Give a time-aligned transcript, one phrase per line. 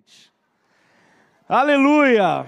[0.00, 0.32] gente.
[1.46, 2.46] Aleluia!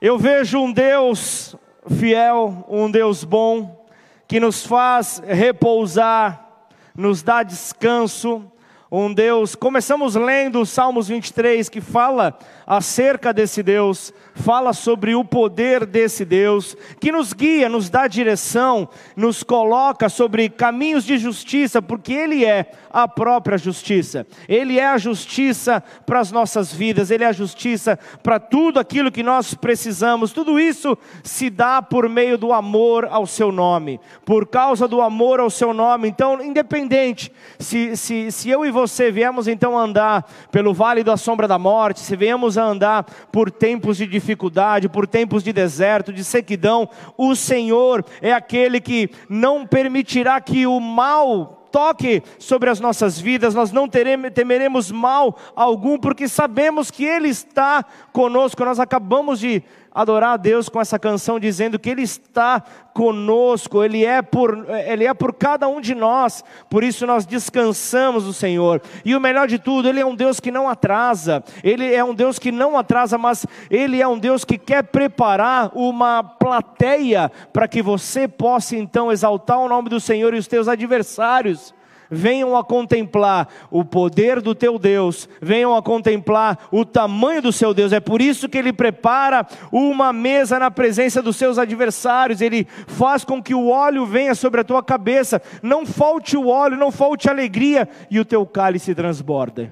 [0.00, 1.56] Eu vejo um Deus
[1.98, 3.86] fiel, um Deus bom,
[4.28, 8.50] que nos faz repousar, nos dá descanso,
[8.90, 9.54] um Deus.
[9.54, 12.36] Começamos lendo o Salmos 23, que fala
[12.66, 18.88] acerca desse Deus, fala sobre o poder desse Deus, que nos guia, nos dá direção,
[19.14, 24.26] nos coloca sobre caminhos de justiça, porque Ele é a própria justiça.
[24.48, 29.12] Ele é a justiça para as nossas vidas, Ele é a justiça para tudo aquilo
[29.12, 30.32] que nós precisamos.
[30.32, 35.38] Tudo isso se dá por meio do amor ao Seu nome, por causa do amor
[35.38, 36.08] ao Seu nome.
[36.08, 38.79] Então, independente se, se, se eu e você
[39.12, 43.96] viemos então andar pelo vale da sombra da morte, se viemos a andar por tempos
[43.96, 50.40] de dificuldade, por tempos de deserto, de sequidão, o Senhor é aquele que não permitirá
[50.40, 56.28] que o mal toque sobre as nossas vidas, nós não teremos, temeremos mal algum, porque
[56.28, 58.64] sabemos que Ele está conosco.
[58.64, 62.62] Nós acabamos de adorar a Deus com essa canção dizendo que Ele está
[62.94, 68.24] conosco, Ele é por, Ele é por cada um de nós, por isso nós descansamos
[68.24, 68.80] no Senhor.
[69.04, 72.14] E o melhor de tudo, Ele é um Deus que não atrasa, Ele é um
[72.14, 77.68] Deus que não atrasa, mas Ele é um Deus que quer preparar uma plateia para
[77.68, 81.74] que você possa então exaltar o nome do Senhor e os teus adversários
[82.10, 87.72] venham a contemplar o poder do teu Deus, venham a contemplar o tamanho do seu
[87.72, 87.92] Deus.
[87.92, 93.24] É por isso que ele prepara uma mesa na presença dos seus adversários, ele faz
[93.24, 97.28] com que o óleo venha sobre a tua cabeça, não falte o óleo, não falte
[97.28, 99.70] alegria e o teu cálice transborda.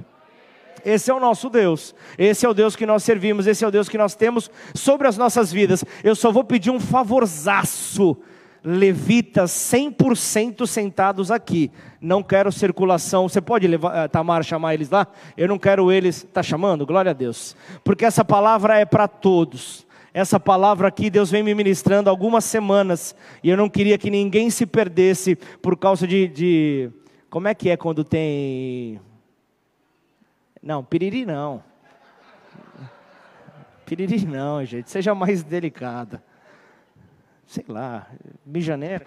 [0.84, 3.70] Esse é o nosso Deus, esse é o Deus que nós servimos, esse é o
[3.70, 5.84] Deus que nós temos sobre as nossas vidas.
[6.04, 8.16] Eu só vou pedir um favorzaço
[8.62, 11.70] levitas 100% sentados aqui.
[12.00, 13.28] Não quero circulação.
[13.28, 15.06] Você pode levar, eh, Tamar chamar eles lá?
[15.36, 16.24] Eu não quero eles.
[16.24, 16.86] Está chamando?
[16.86, 17.56] Glória a Deus.
[17.84, 19.86] Porque essa palavra é para todos.
[20.12, 24.50] Essa palavra aqui Deus vem me ministrando algumas semanas e eu não queria que ninguém
[24.50, 26.90] se perdesse por causa de, de
[27.28, 29.00] como é que é quando tem
[30.62, 31.62] não piriri não
[33.84, 36.22] piriri não gente seja mais delicada
[37.48, 38.06] sei lá,
[38.44, 39.06] mijaneira.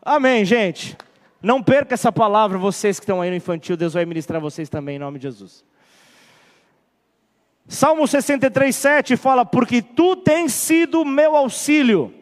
[0.00, 0.96] Amém, gente.
[1.42, 4.96] Não perca essa palavra, vocês que estão aí no infantil, Deus vai ministrar vocês também,
[4.96, 5.64] em nome de Jesus.
[7.66, 12.14] Salmo 63, 7 fala: Porque tu tens sido meu auxílio,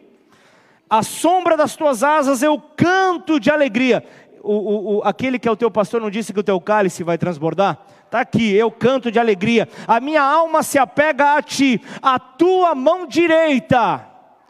[0.89, 4.03] a sombra das tuas asas eu canto de alegria.
[4.41, 7.03] O, o, o, aquele que é o teu pastor não disse que o teu cálice
[7.03, 7.79] vai transbordar?
[8.07, 9.67] Está aqui, eu canto de alegria.
[9.85, 14.07] A minha alma se apega a ti, a tua mão direita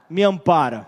[0.07, 0.87] me ampara.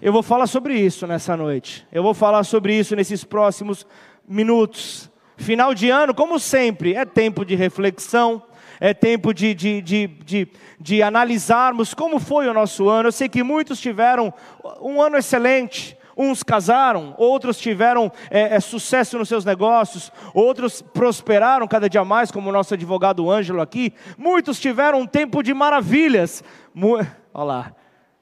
[0.00, 1.84] Eu vou falar sobre isso nessa noite.
[1.92, 3.84] Eu vou falar sobre isso nesses próximos
[4.26, 5.10] minutos.
[5.36, 8.40] Final de ano, como sempre, é tempo de reflexão,
[8.78, 10.48] é tempo de, de, de, de,
[10.78, 13.08] de analisarmos como foi o nosso ano.
[13.08, 14.32] Eu sei que muitos tiveram
[14.80, 21.66] um ano excelente, Uns casaram, outros tiveram é, é, sucesso nos seus negócios, outros prosperaram
[21.66, 23.92] cada dia mais, como o nosso advogado Ângelo aqui.
[24.18, 26.44] Muitos tiveram um tempo de maravilhas.
[26.74, 26.98] Mu
[27.34, 27.72] Olha lá,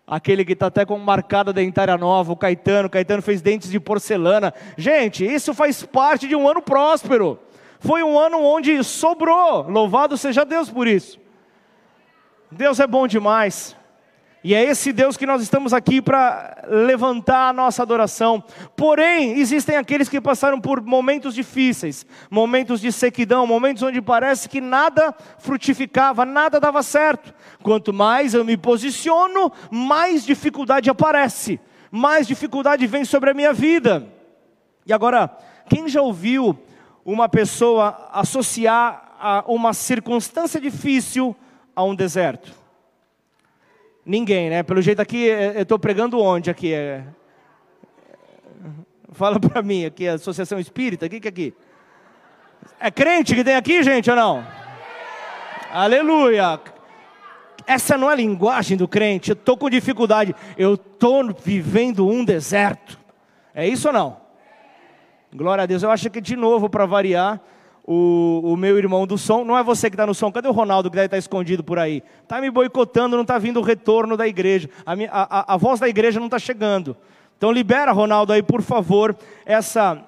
[0.06, 2.86] aquele que está até com marcada dentária nova, o Caetano.
[2.86, 4.54] O Caetano fez dentes de porcelana.
[4.76, 7.38] Gente, isso faz parte de um ano próspero.
[7.80, 9.68] Foi um ano onde sobrou.
[9.68, 11.18] Louvado seja Deus por isso.
[12.52, 13.76] Deus é bom demais.
[14.42, 18.42] E é esse Deus que nós estamos aqui para levantar a nossa adoração.
[18.74, 24.58] Porém, existem aqueles que passaram por momentos difíceis, momentos de sequidão, momentos onde parece que
[24.58, 27.34] nada frutificava, nada dava certo.
[27.62, 34.08] Quanto mais eu me posiciono, mais dificuldade aparece, mais dificuldade vem sobre a minha vida.
[34.86, 35.36] E agora,
[35.68, 36.58] quem já ouviu
[37.04, 41.36] uma pessoa associar a uma circunstância difícil
[41.76, 42.59] a um deserto?
[44.10, 44.64] Ninguém, né?
[44.64, 46.74] Pelo jeito aqui, é, eu estou pregando onde aqui?
[46.74, 47.04] É...
[49.12, 51.54] Fala para mim, aqui é Associação Espírita, o que, que é aqui?
[52.80, 54.44] É crente que tem aqui, gente, ou não?
[55.70, 56.60] Aleluia!
[57.64, 62.24] Essa não é a linguagem do crente, eu estou com dificuldade, eu estou vivendo um
[62.24, 62.98] deserto.
[63.54, 64.20] É isso ou não?
[65.32, 67.40] Glória a Deus, eu acho que de novo, para variar,
[67.92, 69.42] o, o meu irmão do som.
[69.44, 71.64] Não é você que está no som, cadê o Ronaldo que deve estar tá escondido
[71.64, 72.04] por aí?
[72.22, 74.70] Está me boicotando, não está vindo o retorno da igreja.
[74.86, 76.96] A, minha, a, a, a voz da igreja não está chegando.
[77.36, 80.04] Então libera, Ronaldo, aí, por favor, essa,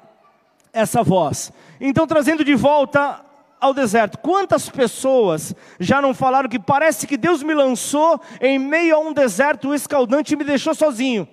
[0.73, 1.53] essa voz.
[1.81, 3.21] Então, trazendo de volta
[3.61, 4.19] ao deserto.
[4.19, 9.13] Quantas pessoas já não falaram que parece que Deus me lançou em meio a um
[9.13, 11.27] deserto escaldante e me deixou sozinho?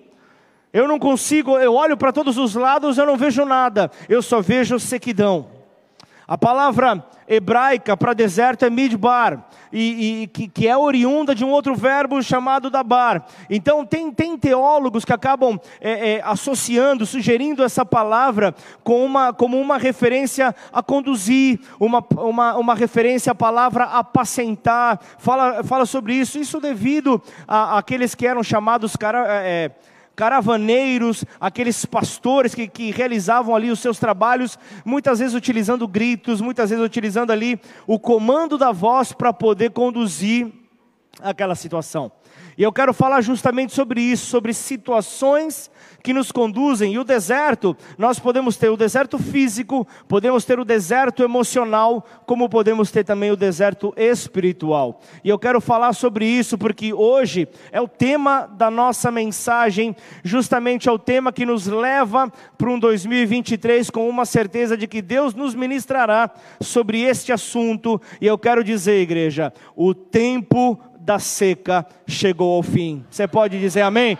[0.72, 4.40] Eu não consigo, eu olho para todos os lados, eu não vejo nada, eu só
[4.40, 5.59] vejo sequidão.
[6.30, 11.50] A palavra hebraica para deserto é midbar, e, e que, que, é oriunda de um
[11.50, 13.26] outro verbo chamado dabar.
[13.50, 18.54] Então, tem, tem teólogos que acabam é, é, associando, sugerindo essa palavra
[18.84, 25.00] com uma, como uma referência a conduzir, uma, uma, uma referência à palavra apacentar.
[25.18, 26.38] Fala, fala sobre isso.
[26.38, 29.72] Isso devido àqueles que eram chamados cara, é,
[30.20, 36.68] caravaneiros, aqueles pastores que, que realizavam ali os seus trabalhos, muitas vezes utilizando gritos, muitas
[36.68, 40.52] vezes utilizando ali o comando da voz para poder conduzir
[41.22, 42.12] aquela situação.
[42.56, 45.70] E eu quero falar justamente sobre isso, sobre situações
[46.02, 46.94] que nos conduzem.
[46.94, 52.48] E o deserto, nós podemos ter o deserto físico, podemos ter o deserto emocional, como
[52.48, 55.00] podemos ter também o deserto espiritual.
[55.22, 59.94] E eu quero falar sobre isso porque hoje é o tema da nossa mensagem,
[60.24, 65.02] justamente é o tema que nos leva para um 2023 com uma certeza de que
[65.02, 66.30] Deus nos ministrará
[66.60, 68.00] sobre este assunto.
[68.20, 70.78] E eu quero dizer, igreja, o tempo
[71.10, 73.04] da seca chegou ao fim.
[73.10, 74.16] Você pode dizer amém?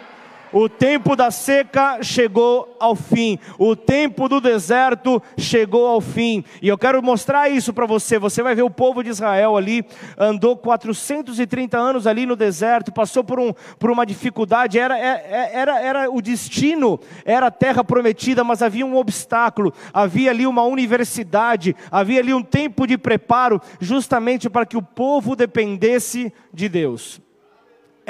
[0.52, 3.38] O tempo da seca chegou ao fim.
[3.56, 6.44] O tempo do deserto chegou ao fim.
[6.60, 8.18] E eu quero mostrar isso para você.
[8.18, 9.84] Você vai ver o povo de Israel ali,
[10.18, 14.78] andou 430 anos ali no deserto, passou por, um, por uma dificuldade.
[14.78, 19.72] Era, é, é, era, era o destino, era a terra prometida, mas havia um obstáculo.
[19.92, 25.36] Havia ali uma universidade, havia ali um tempo de preparo, justamente para que o povo
[25.36, 27.20] dependesse de Deus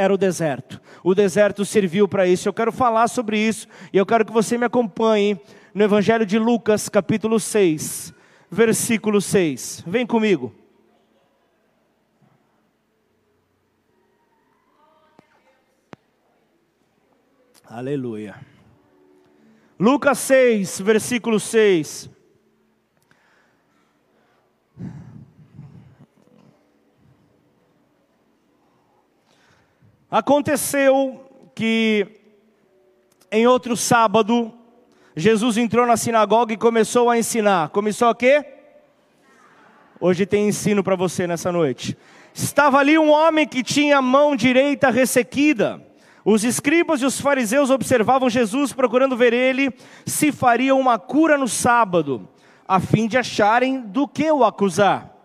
[0.01, 0.81] era o deserto.
[1.05, 2.49] O deserto serviu para isso.
[2.49, 5.39] Eu quero falar sobre isso e eu quero que você me acompanhe
[5.75, 8.15] no Evangelho de Lucas, capítulo 6,
[8.51, 9.85] versículo 6.
[9.87, 10.55] Vem comigo.
[17.65, 18.35] Aleluia.
[19.79, 22.11] Lucas 6, versículo 6.
[30.11, 31.25] Aconteceu
[31.55, 32.05] que
[33.31, 34.53] em outro sábado,
[35.15, 37.69] Jesus entrou na sinagoga e começou a ensinar.
[37.69, 38.45] Começou a quê?
[40.01, 41.97] Hoje tem ensino para você nessa noite.
[42.35, 45.81] Estava ali um homem que tinha a mão direita ressequida.
[46.25, 49.73] Os escribas e os fariseus observavam Jesus, procurando ver ele
[50.05, 52.29] se faria uma cura no sábado,
[52.67, 55.20] a fim de acharem do que o acusar.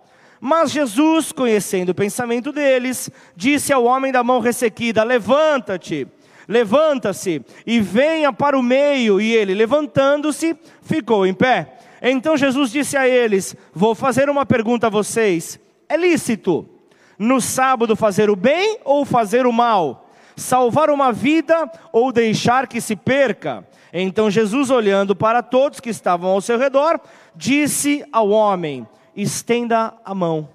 [0.48, 6.08] Mas Jesus, conhecendo o pensamento deles, disse ao homem da mão ressequida: Levanta-te,
[6.48, 9.20] levanta-se e venha para o meio.
[9.20, 11.80] E ele, levantando-se, ficou em pé.
[12.00, 15.60] Então Jesus disse a eles: Vou fazer uma pergunta a vocês:
[15.90, 16.70] É lícito
[17.18, 20.12] no sábado fazer o bem ou fazer o mal?
[20.36, 23.68] Salvar uma vida ou deixar que se perca?
[23.92, 27.02] Então Jesus, olhando para todos que estavam ao seu redor,
[27.36, 30.50] disse ao homem: estenda a mão.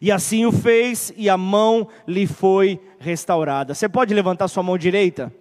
[0.00, 3.74] E assim o fez, e a mão lhe foi restaurada.
[3.74, 5.32] Você pode levantar sua mão direita?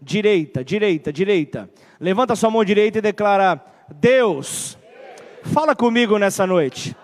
[0.00, 1.70] Direita, direita, direita.
[1.98, 4.76] Levanta sua mão direita e declara: Deus,
[5.42, 6.94] fala comigo nessa noite.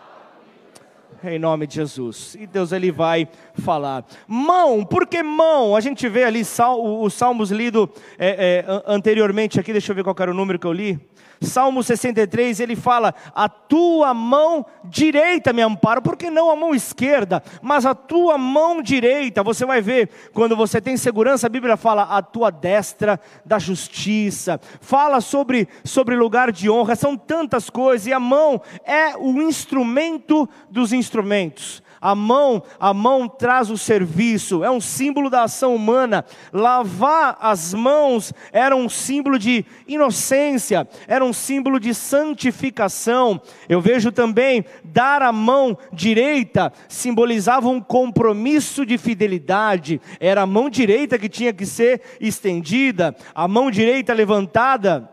[1.23, 2.35] Em nome de Jesus.
[2.41, 4.07] E Deus ele vai falar.
[4.27, 5.77] Mão, por que mão?
[5.77, 7.89] A gente vê ali os salmos lidos
[8.19, 10.99] é, é, anteriormente aqui, deixa eu ver qual era o número que eu li.
[11.43, 17.43] Salmo 63, ele fala: A tua mão direita me ampara, porque não a mão esquerda,
[17.63, 19.43] mas a tua mão direita.
[19.43, 24.61] Você vai ver, quando você tem segurança, a Bíblia fala: A tua destra da justiça,
[24.83, 30.47] fala sobre, sobre lugar de honra, são tantas coisas, e a mão é o instrumento
[30.69, 31.83] dos instrumentos.
[32.01, 36.25] A mão, a mão traz o serviço, é um símbolo da ação humana.
[36.53, 43.41] Lavar as mãos era um símbolo de inocência, era um símbolo de santificação.
[43.69, 50.01] Eu vejo também dar a mão direita simbolizava um compromisso de fidelidade.
[50.19, 55.09] Era a mão direita que tinha que ser estendida, a mão direita levantada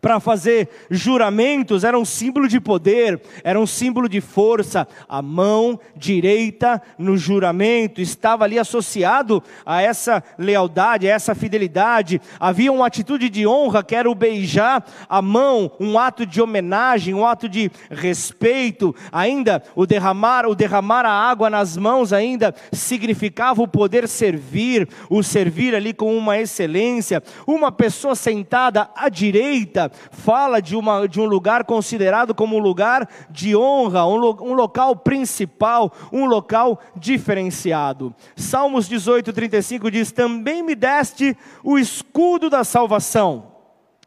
[0.00, 4.86] para fazer juramentos era um símbolo de poder, era um símbolo de força.
[5.08, 12.20] A mão direita no juramento estava ali associado a essa lealdade, a essa fidelidade.
[12.38, 17.14] Havia uma atitude de honra que era o beijar a mão, um ato de homenagem,
[17.14, 18.94] um ato de respeito.
[19.10, 25.22] Ainda o derramar, o derramar a água nas mãos ainda significava o poder servir, o
[25.22, 27.22] servir ali com uma excelência.
[27.46, 33.08] Uma pessoa sentada à direita fala de, uma, de um lugar considerado como um lugar
[33.30, 38.14] de honra, um, um local principal, um local diferenciado.
[38.36, 43.52] Salmos 18, 35 diz: Também me deste o escudo da salvação,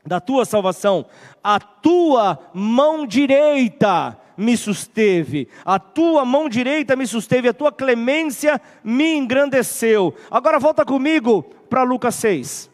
[0.06, 1.06] da tua salvação,
[1.44, 8.60] a tua mão direita me susteve, a tua mão direita me susteve, a tua clemência
[8.84, 10.16] me engrandeceu.
[10.32, 12.71] Agora volta comigo para Lucas 6.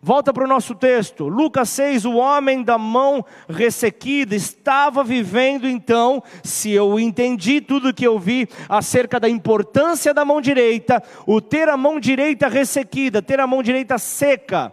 [0.00, 6.22] Volta para o nosso texto, Lucas 6, o homem da mão ressequida estava vivendo então,
[6.44, 11.68] se eu entendi tudo que eu vi acerca da importância da mão direita, o ter
[11.68, 14.72] a mão direita ressequida, ter a mão direita seca,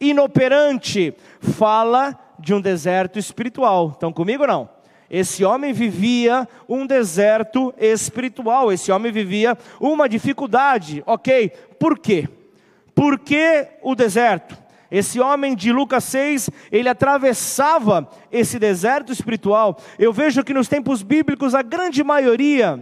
[0.00, 3.90] inoperante, fala de um deserto espiritual.
[3.90, 4.70] Estão comigo ou não?
[5.10, 11.50] Esse homem vivia um deserto espiritual, esse homem vivia uma dificuldade, ok?
[11.78, 12.26] Por quê?
[12.94, 14.61] Por que o deserto?
[14.92, 19.78] Esse homem de Lucas 6, ele atravessava esse deserto espiritual.
[19.98, 22.78] Eu vejo que nos tempos bíblicos a grande maioria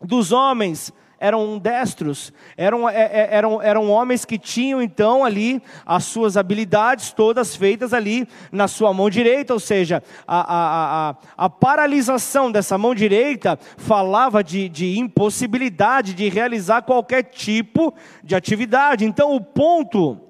[0.00, 6.04] dos homens eram destros, eram, é, é, eram, eram homens que tinham então ali as
[6.04, 11.50] suas habilidades todas feitas ali na sua mão direita, ou seja, a, a, a, a
[11.50, 19.04] paralisação dessa mão direita falava de, de impossibilidade de realizar qualquer tipo de atividade.
[19.04, 20.20] Então o ponto.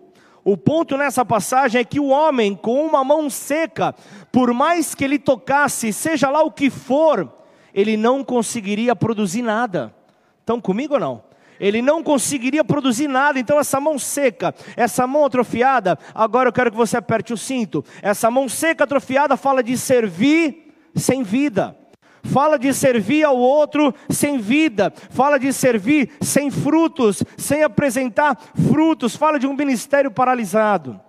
[0.44, 3.94] O ponto nessa passagem é que o homem com uma mão seca,
[4.30, 7.32] por mais que ele tocasse, seja lá o que for,
[7.72, 9.94] ele não conseguiria produzir nada.
[10.40, 11.22] Estão comigo ou não?
[11.58, 16.70] Ele não conseguiria produzir nada, então essa mão seca, essa mão atrofiada, agora eu quero
[16.70, 17.82] que você aperte o cinto.
[18.02, 21.76] Essa mão seca, atrofiada, fala de servir sem vida,
[22.24, 29.14] fala de servir ao outro sem vida, fala de servir sem frutos, sem apresentar frutos,
[29.14, 31.00] fala de um ministério paralisado.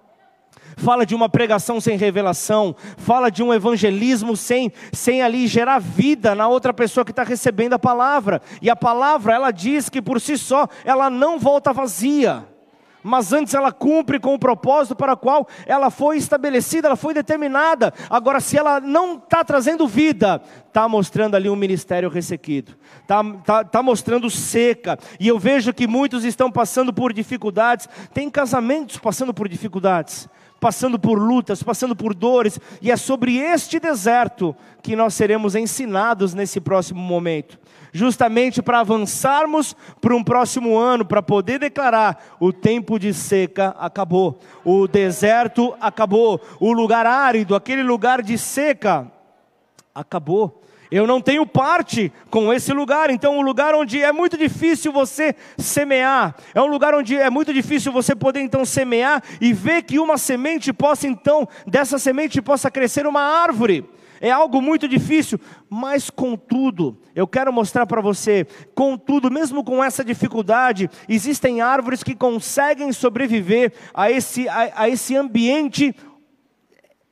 [0.77, 6.35] Fala de uma pregação sem revelação, fala de um evangelismo sem, sem ali gerar vida
[6.35, 8.41] na outra pessoa que está recebendo a palavra.
[8.61, 12.45] E a palavra, ela diz que por si só, ela não volta vazia
[13.05, 17.13] mas antes ela cumpre com o propósito para o qual ela foi estabelecida, ela foi
[17.13, 17.93] determinada.
[18.09, 23.63] Agora, se ela não está trazendo vida, está mostrando ali um ministério ressequido, está tá,
[23.63, 24.97] tá mostrando seca.
[25.19, 30.97] E eu vejo que muitos estão passando por dificuldades, tem casamentos passando por dificuldades passando
[30.97, 36.59] por lutas, passando por dores, e é sobre este deserto que nós seremos ensinados nesse
[36.59, 37.59] próximo momento,
[37.95, 44.37] justamente para avançarmos para um próximo ano, para poder declarar: o tempo de seca acabou,
[44.65, 49.09] o deserto acabou, o lugar árido, aquele lugar de seca,
[49.93, 50.61] acabou.
[50.91, 55.33] Eu não tenho parte com esse lugar, então, um lugar onde é muito difícil você
[55.57, 59.99] semear, é um lugar onde é muito difícil você poder então semear e ver que
[59.99, 63.89] uma semente possa então, dessa semente possa crescer uma árvore.
[64.25, 65.39] É algo muito difícil,
[65.69, 72.15] mas contudo, eu quero mostrar para você, contudo, mesmo com essa dificuldade, existem árvores que
[72.15, 75.95] conseguem sobreviver a esse, a, a esse ambiente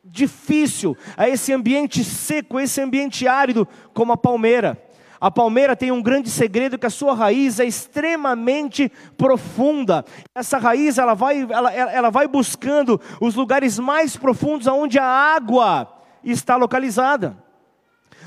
[0.04, 4.84] difícil, a esse ambiente seco, esse ambiente árido, como a palmeira.
[5.22, 10.04] A palmeira tem um grande segredo que a sua raiz é extremamente profunda.
[10.34, 15.93] Essa raiz ela vai, ela, ela vai buscando os lugares mais profundos onde a água
[16.24, 17.36] está localizada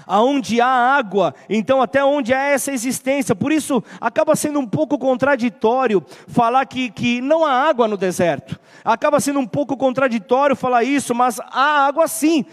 [0.06, 3.34] aonde há água, então até onde há essa existência.
[3.34, 8.58] Por isso, acaba sendo um pouco contraditório falar que, que não há água no deserto.
[8.84, 12.46] Acaba sendo um pouco contraditório falar isso, mas há água sim.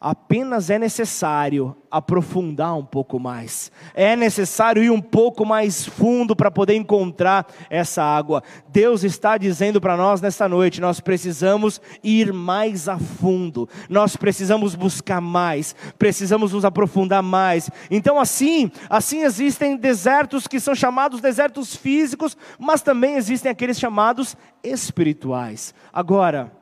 [0.00, 6.52] Apenas é necessário aprofundar um pouco mais, é necessário ir um pouco mais fundo para
[6.52, 8.40] poder encontrar essa água.
[8.68, 14.76] Deus está dizendo para nós nesta noite: nós precisamos ir mais a fundo, nós precisamos
[14.76, 17.68] buscar mais, precisamos nos aprofundar mais.
[17.90, 24.36] Então, assim, assim existem desertos que são chamados desertos físicos, mas também existem aqueles chamados
[24.62, 25.74] espirituais.
[25.92, 26.52] Agora,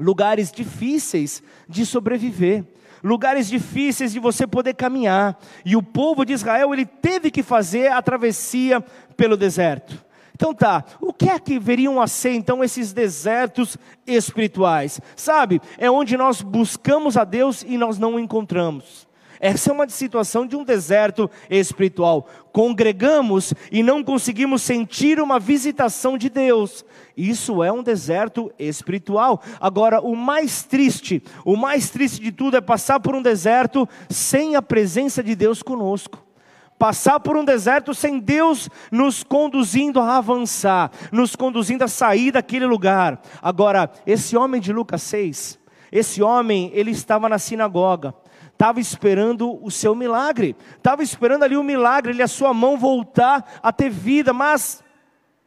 [0.00, 2.64] lugares difíceis de sobreviver,
[3.02, 5.38] lugares difíceis de você poder caminhar.
[5.64, 8.80] E o povo de Israel, ele teve que fazer a travessia
[9.16, 10.04] pelo deserto.
[10.34, 13.76] Então tá, o que é que veriam a ser então esses desertos
[14.06, 14.98] espirituais?
[15.14, 19.06] Sabe, é onde nós buscamos a Deus e nós não o encontramos.
[19.40, 22.28] Essa é uma situação de um deserto espiritual.
[22.52, 26.84] Congregamos e não conseguimos sentir uma visitação de Deus.
[27.16, 29.42] Isso é um deserto espiritual.
[29.58, 34.56] Agora, o mais triste, o mais triste de tudo é passar por um deserto sem
[34.56, 36.30] a presença de Deus conosco
[36.78, 42.64] passar por um deserto sem Deus nos conduzindo a avançar, nos conduzindo a sair daquele
[42.64, 43.20] lugar.
[43.42, 45.60] Agora, esse homem de Lucas 6,
[45.92, 48.14] Esse homem, ele estava na sinagoga,
[48.60, 53.58] estava esperando o seu milagre, estava esperando ali o milagre, ele a sua mão voltar
[53.62, 54.84] a ter vida, mas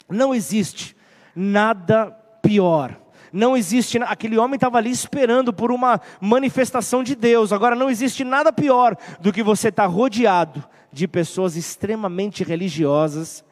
[0.10, 0.98] não existe
[1.36, 2.10] nada
[2.42, 3.00] pior.
[3.32, 7.54] Não existe, aquele homem estava ali esperando por uma manifestação de Deus.
[7.54, 13.46] Agora, não existe nada pior do que você estar tá rodeado de pessoas extremamente religiosas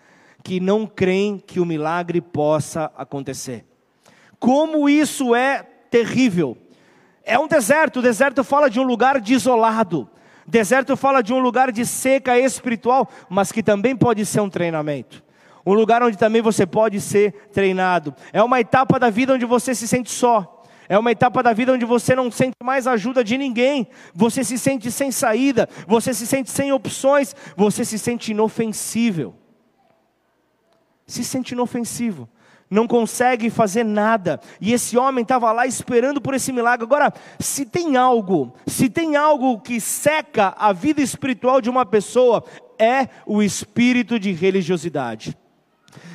[0.43, 3.63] que não creem que o milagre possa acontecer.
[4.39, 6.57] Como isso é terrível.
[7.23, 10.09] É um deserto, o deserto fala de um lugar desolado.
[10.45, 15.23] Deserto fala de um lugar de seca espiritual, mas que também pode ser um treinamento.
[15.65, 18.15] Um lugar onde também você pode ser treinado.
[18.33, 20.63] É uma etapa da vida onde você se sente só.
[20.89, 23.87] É uma etapa da vida onde você não sente mais ajuda de ninguém.
[24.13, 25.69] Você se sente sem saída.
[25.87, 27.33] Você se sente sem opções.
[27.55, 29.33] Você se sente inofensível.
[31.05, 32.27] Se sente inofensivo.
[32.71, 34.39] Não consegue fazer nada.
[34.61, 36.85] E esse homem estava lá esperando por esse milagre.
[36.85, 42.45] Agora, se tem algo, se tem algo que seca a vida espiritual de uma pessoa,
[42.79, 45.37] é o espírito de religiosidade.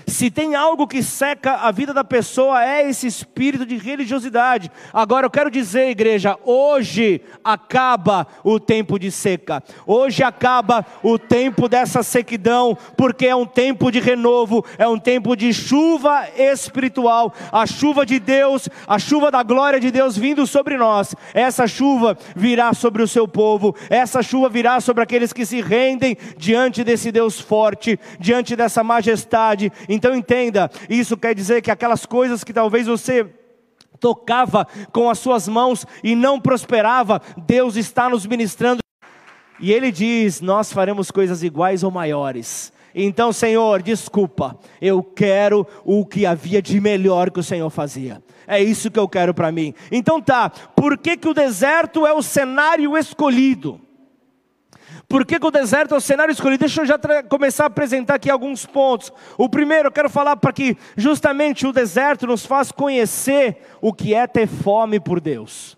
[0.06, 4.70] Se tem algo que seca a vida da pessoa, é esse espírito de religiosidade.
[4.92, 11.68] Agora eu quero dizer, igreja, hoje acaba o tempo de seca, hoje acaba o tempo
[11.68, 17.66] dessa sequidão, porque é um tempo de renovo, é um tempo de chuva espiritual, a
[17.66, 21.14] chuva de Deus, a chuva da glória de Deus vindo sobre nós.
[21.34, 26.16] Essa chuva virá sobre o seu povo, essa chuva virá sobre aqueles que se rendem
[26.38, 32.44] diante desse Deus forte, diante dessa majestade então entenda, isso quer dizer que aquelas coisas
[32.44, 33.26] que talvez você
[34.00, 38.80] tocava com as suas mãos e não prosperava, Deus está nos ministrando.
[39.58, 42.72] E ele diz: Nós faremos coisas iguais ou maiores.
[42.98, 48.22] Então, Senhor, desculpa, eu quero o que havia de melhor que o Senhor fazia.
[48.46, 49.74] É isso que eu quero para mim.
[49.90, 53.80] Então tá, por que, que o deserto é o cenário escolhido?
[55.08, 56.60] Por que, que o deserto é o cenário escolhido?
[56.60, 56.98] Deixa eu já
[57.28, 59.12] começar a apresentar aqui alguns pontos.
[59.38, 64.14] O primeiro, eu quero falar para que justamente o deserto nos faz conhecer o que
[64.14, 65.76] é ter fome por Deus.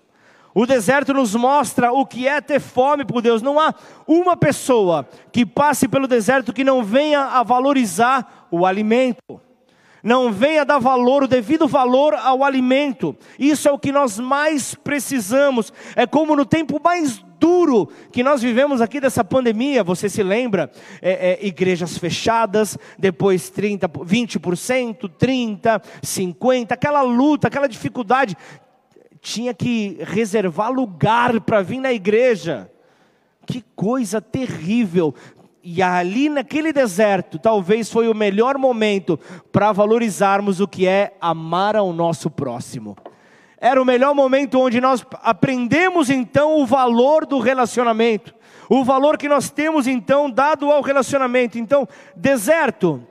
[0.54, 3.42] O deserto nos mostra o que é ter fome por Deus.
[3.42, 3.74] Não há
[4.06, 9.40] uma pessoa que passe pelo deserto que não venha a valorizar o alimento
[10.02, 13.16] não venha dar valor, o devido valor ao alimento.
[13.38, 15.72] Isso é o que nós mais precisamos.
[15.96, 20.70] É como no tempo mais duro que nós vivemos aqui dessa pandemia, você se lembra?
[21.00, 28.36] É, é, igrejas fechadas, depois 30, 20%, 30%, 50%, aquela luta, aquela dificuldade.
[29.20, 32.70] Tinha que reservar lugar para vir na igreja.
[33.46, 35.14] Que coisa terrível.
[35.62, 39.18] E ali naquele deserto, talvez foi o melhor momento
[39.50, 42.96] para valorizarmos o que é amar ao nosso próximo.
[43.60, 48.32] Era o melhor momento onde nós aprendemos então o valor do relacionamento,
[48.70, 51.58] o valor que nós temos então dado ao relacionamento.
[51.58, 53.02] Então, deserto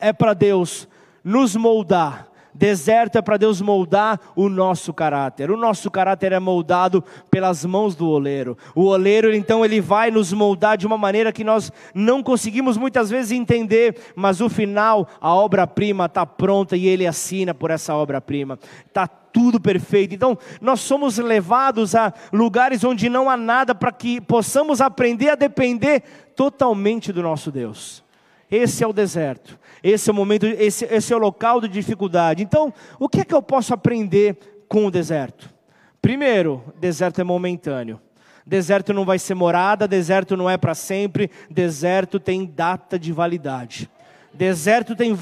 [0.00, 0.88] é para Deus
[1.22, 5.50] nos moldar, Deserto é para Deus moldar o nosso caráter.
[5.50, 8.56] O nosso caráter é moldado pelas mãos do oleiro.
[8.74, 13.10] O oleiro, então, ele vai nos moldar de uma maneira que nós não conseguimos muitas
[13.10, 18.58] vezes entender, mas o final, a obra-prima está pronta e ele assina por essa obra-prima.
[18.86, 20.14] Está tudo perfeito.
[20.14, 25.34] Então, nós somos levados a lugares onde não há nada para que possamos aprender a
[25.34, 26.04] depender
[26.36, 28.04] totalmente do nosso Deus.
[28.48, 29.58] Esse é o deserto.
[29.84, 32.42] Esse é o momento, esse, esse é o local de dificuldade.
[32.42, 35.52] Então, o que é que eu posso aprender com o deserto?
[36.00, 38.00] Primeiro, deserto é momentâneo.
[38.46, 43.90] Deserto não vai ser morada, deserto não é para sempre, deserto tem data de validade.
[44.32, 45.14] Deserto tem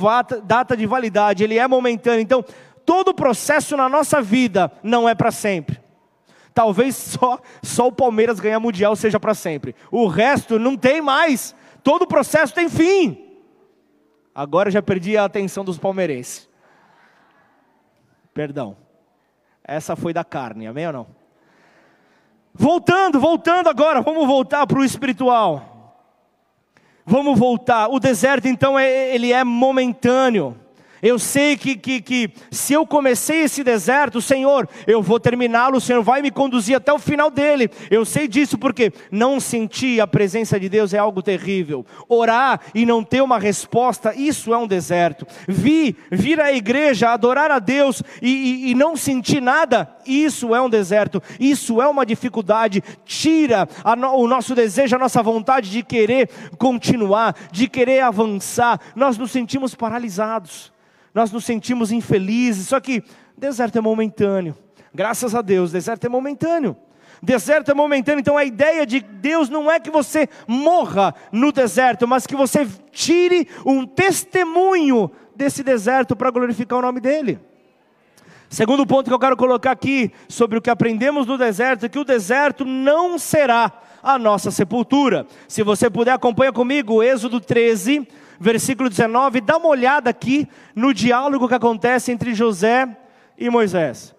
[0.45, 2.21] data de validade, ele é momentâneo.
[2.21, 2.45] Então,
[2.87, 5.81] todo o processo na nossa vida não é para sempre.
[6.55, 9.75] Talvez só, só o Palmeiras ganhar mundial seja para sempre.
[9.91, 11.53] O resto não tem mais.
[11.83, 13.22] Todo o processo tem fim.
[14.35, 16.49] Agora já perdi a atenção dos palmeirenses.
[18.33, 18.77] Perdão.
[19.63, 21.07] Essa foi da carne, amém ou não?
[22.55, 25.73] Voltando, voltando agora, vamos voltar para o espiritual.
[27.05, 27.89] Vamos voltar.
[27.89, 30.59] O deserto, então, é, ele é momentâneo.
[31.03, 35.81] Eu sei que, que, que se eu comecei esse deserto, Senhor, eu vou terminá-lo, o
[35.81, 37.69] Senhor vai me conduzir até o final dele.
[37.91, 41.85] Eu sei disso porque não sentir a presença de Deus é algo terrível.
[42.09, 45.27] Orar e não ter uma resposta, isso é um deserto.
[45.49, 50.63] Vir, vir à igreja, adorar a Deus e, e, e não sentir nada, isso é
[50.63, 51.21] um deserto.
[51.41, 52.81] Isso é uma dificuldade.
[53.05, 58.79] Tira no, o nosso desejo, a nossa vontade de querer continuar, de querer avançar.
[58.95, 60.73] Nós nos sentimos paralisados
[61.15, 63.03] nós nos sentimos infelizes, só que
[63.37, 64.57] deserto é momentâneo.
[64.95, 66.77] Graças a Deus, deserto é momentâneo.
[67.23, 72.07] Deserto é momentâneo, então a ideia de Deus não é que você morra no deserto,
[72.09, 77.39] mas que você tire um testemunho desse deserto para glorificar o nome dEle.
[78.49, 81.99] Segundo ponto que eu quero colocar aqui sobre o que aprendemos no deserto é que
[81.99, 83.73] o deserto não será
[84.03, 85.27] a nossa sepultura.
[85.49, 88.07] Se você puder, acompanha comigo Êxodo 13,
[88.39, 89.41] versículo 19.
[89.41, 92.89] Dá uma olhada aqui no diálogo que acontece entre José
[93.37, 94.15] e Moisés.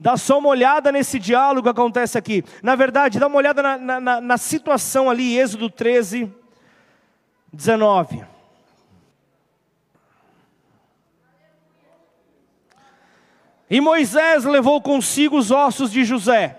[0.00, 2.44] Dá só uma olhada nesse diálogo que acontece aqui.
[2.62, 6.32] Na verdade, dá uma olhada na, na, na situação ali, Êxodo 13,
[7.52, 8.24] 19.
[13.70, 16.58] E Moisés levou consigo os ossos de José,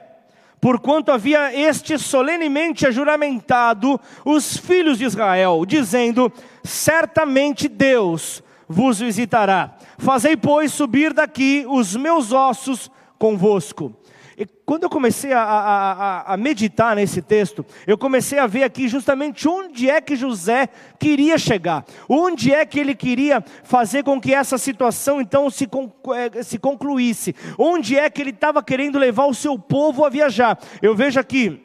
[0.62, 6.32] porquanto havia este solenemente ajuramentado os filhos de Israel, dizendo:
[6.64, 9.78] Certamente Deus vos visitará.
[9.98, 13.94] Fazei, pois, subir daqui os meus ossos convosco.
[14.40, 18.88] E quando eu comecei a, a, a, meditar nesse texto, eu comecei a ver aqui
[18.88, 24.34] justamente onde é que José queria chegar, onde é que ele queria fazer com que
[24.34, 25.68] essa situação então se,
[26.16, 30.58] eh, se concluísse, onde é que ele estava querendo levar o seu povo a viajar.
[30.82, 31.62] Eu vejo aqui,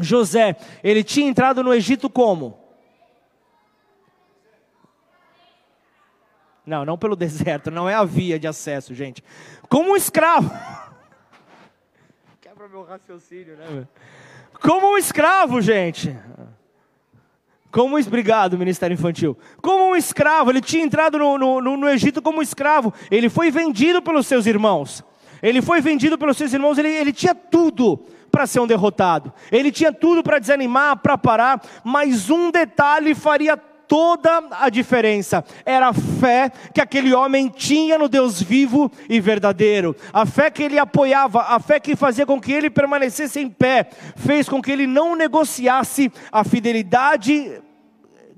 [0.00, 2.58] José, ele tinha entrado no Egito como?
[6.64, 9.22] Não, não pelo deserto, não é a via de acesso, gente.
[9.68, 10.50] Como um escravo.
[12.70, 13.86] Meu raciocínio, né?
[14.60, 16.14] Como um escravo, gente.
[17.70, 19.38] Como obrigado, Ministério Infantil.
[19.62, 22.92] Como um escravo, ele tinha entrado no, no, no Egito como escravo.
[23.10, 25.02] Ele foi vendido pelos seus irmãos.
[25.42, 26.76] Ele foi vendido pelos seus irmãos.
[26.76, 29.32] Ele, ele tinha tudo para ser um derrotado.
[29.50, 31.62] Ele tinha tudo para desanimar, para parar.
[31.82, 33.56] Mas um detalhe faria
[33.88, 35.42] toda a diferença.
[35.64, 39.96] Era a fé que aquele homem tinha no Deus vivo e verdadeiro.
[40.12, 43.88] A fé que ele apoiava, a fé que fazia com que ele permanecesse em pé,
[44.14, 47.62] fez com que ele não negociasse a fidelidade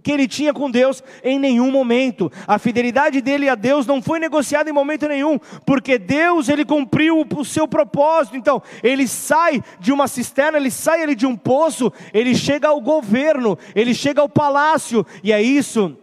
[0.02, 2.30] que ele tinha com Deus em nenhum momento.
[2.46, 7.26] A fidelidade dele a Deus não foi negociada em momento nenhum, porque Deus ele cumpriu
[7.36, 8.36] o seu propósito.
[8.36, 12.80] Então, ele sai de uma cisterna, ele sai ali de um poço, ele chega ao
[12.80, 15.96] governo, ele chega ao palácio, e é isso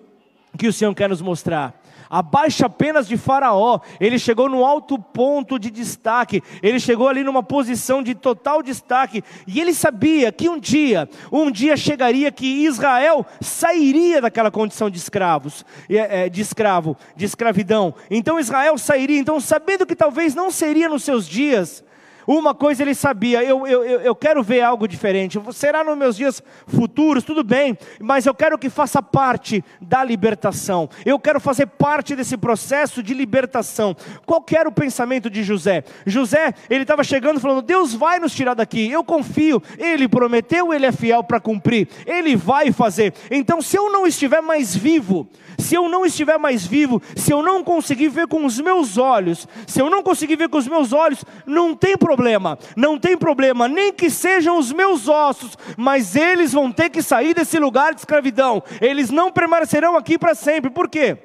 [0.57, 5.59] que o Senhor quer nos mostrar abaixo apenas de Faraó, ele chegou no alto ponto
[5.59, 10.59] de destaque, ele chegou ali numa posição de total destaque, e ele sabia que um
[10.59, 17.25] dia, um dia chegaria que Israel sairia daquela condição de escravos, é, de escravo, de
[17.25, 17.93] escravidão.
[18.09, 21.83] Então Israel sairia, então sabendo que talvez não seria nos seus dias,
[22.27, 25.39] uma coisa ele sabia: eu, eu, eu quero ver algo diferente.
[25.53, 30.89] Será nos meus dias futuros, tudo bem, mas eu quero que faça parte da libertação.
[31.05, 33.95] Eu quero fazer parte desse processo de libertação.
[34.25, 35.83] Qual era o pensamento de José?
[36.05, 38.91] José, ele estava chegando falando: Deus vai nos tirar daqui.
[38.91, 39.63] Eu confio.
[39.77, 41.87] Ele prometeu, ele é fiel para cumprir.
[42.05, 43.13] Ele vai fazer.
[43.31, 45.29] Então, se eu não estiver mais vivo,
[45.67, 49.45] se eu não estiver mais vivo, se eu não conseguir ver com os meus olhos,
[49.67, 53.67] se eu não conseguir ver com os meus olhos, não tem problema, não tem problema,
[53.67, 57.99] nem que sejam os meus ossos, mas eles vão ter que sair desse lugar de
[57.99, 61.17] escravidão, eles não permanecerão aqui para sempre, por quê?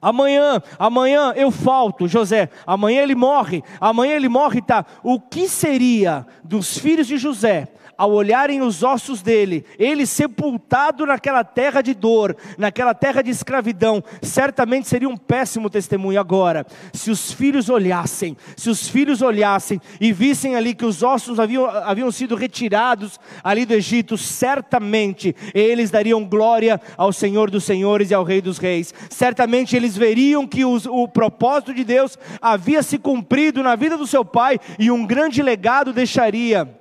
[0.00, 2.48] Amanhã, amanhã eu falto, José.
[2.64, 3.64] Amanhã ele morre.
[3.80, 4.86] Amanhã ele morre, tá?
[5.02, 7.66] O que seria dos filhos de José
[8.00, 14.02] ao olharem os ossos dele, ele sepultado naquela terra de dor, naquela terra de escravidão,
[14.22, 16.64] certamente seria um péssimo testemunho agora.
[16.94, 21.66] Se os filhos olhassem, se os filhos olhassem e vissem ali que os ossos haviam,
[21.66, 28.14] haviam sido retirados ali do Egito, certamente eles dariam glória ao Senhor dos Senhores e
[28.14, 28.94] ao Rei dos Reis.
[29.10, 34.06] Certamente eles veriam que os, o propósito de Deus havia se cumprido na vida do
[34.06, 36.79] seu pai e um grande legado deixaria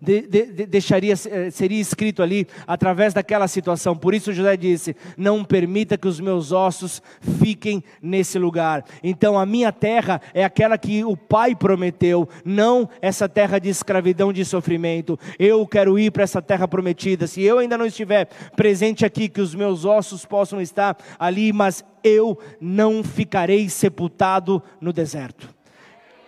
[0.00, 3.94] de, de, deixaria, eh, seria escrito ali através daquela situação.
[3.94, 7.02] Por isso José disse: Não permita que os meus ossos
[7.38, 8.84] fiquem nesse lugar.
[9.02, 14.32] Então a minha terra é aquela que o Pai prometeu, não essa terra de escravidão,
[14.32, 15.18] de sofrimento.
[15.38, 17.26] Eu quero ir para essa terra prometida.
[17.26, 21.84] Se eu ainda não estiver presente aqui, que os meus ossos possam estar ali, mas
[22.02, 25.59] eu não ficarei sepultado no deserto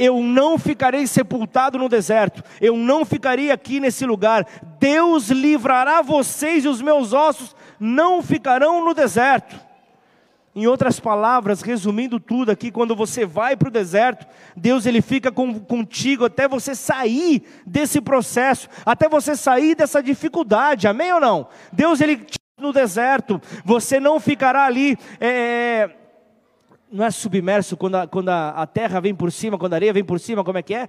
[0.03, 4.45] eu não ficarei sepultado no deserto, eu não ficarei aqui nesse lugar.
[4.81, 9.57] Deus livrará vocês e os meus ossos não ficarão no deserto.
[10.55, 15.31] Em outras palavras, resumindo tudo aqui, quando você vai para o deserto, Deus ele fica
[15.31, 21.47] com, contigo até você sair desse processo, até você sair dessa dificuldade, amém ou não?
[21.73, 22.27] Deus ele
[22.59, 25.91] no deserto, você não ficará ali é,
[26.93, 30.05] não é submerso quando, a, quando a, terra vem por cima, quando a areia vem
[30.05, 30.89] por cima, como é que é?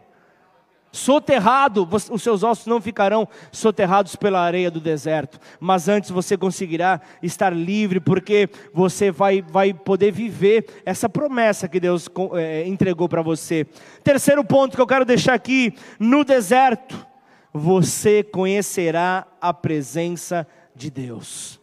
[0.93, 7.01] soterrado, os seus ossos não ficarão soterrados pela areia do deserto, mas antes você conseguirá
[7.21, 13.23] estar livre, porque você vai, vai poder viver essa promessa que Deus é, entregou para
[13.23, 13.65] você.
[14.03, 16.95] Terceiro ponto que eu quero deixar aqui: no deserto,
[17.51, 21.62] você conhecerá a presença de Deus.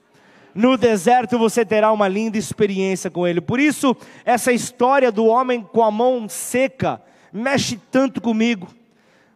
[0.55, 3.41] No deserto você terá uma linda experiência com Ele.
[3.41, 7.01] Por isso, essa história do homem com a mão seca
[7.33, 8.69] mexe tanto comigo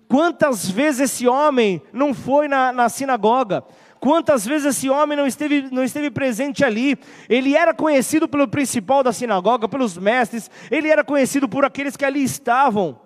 [0.09, 3.64] Quantas vezes esse homem não foi na, na sinagoga?
[3.98, 6.96] Quantas vezes esse homem não esteve, não esteve presente ali?
[7.29, 12.05] Ele era conhecido pelo principal da sinagoga, pelos mestres, ele era conhecido por aqueles que
[12.05, 13.00] ali estavam.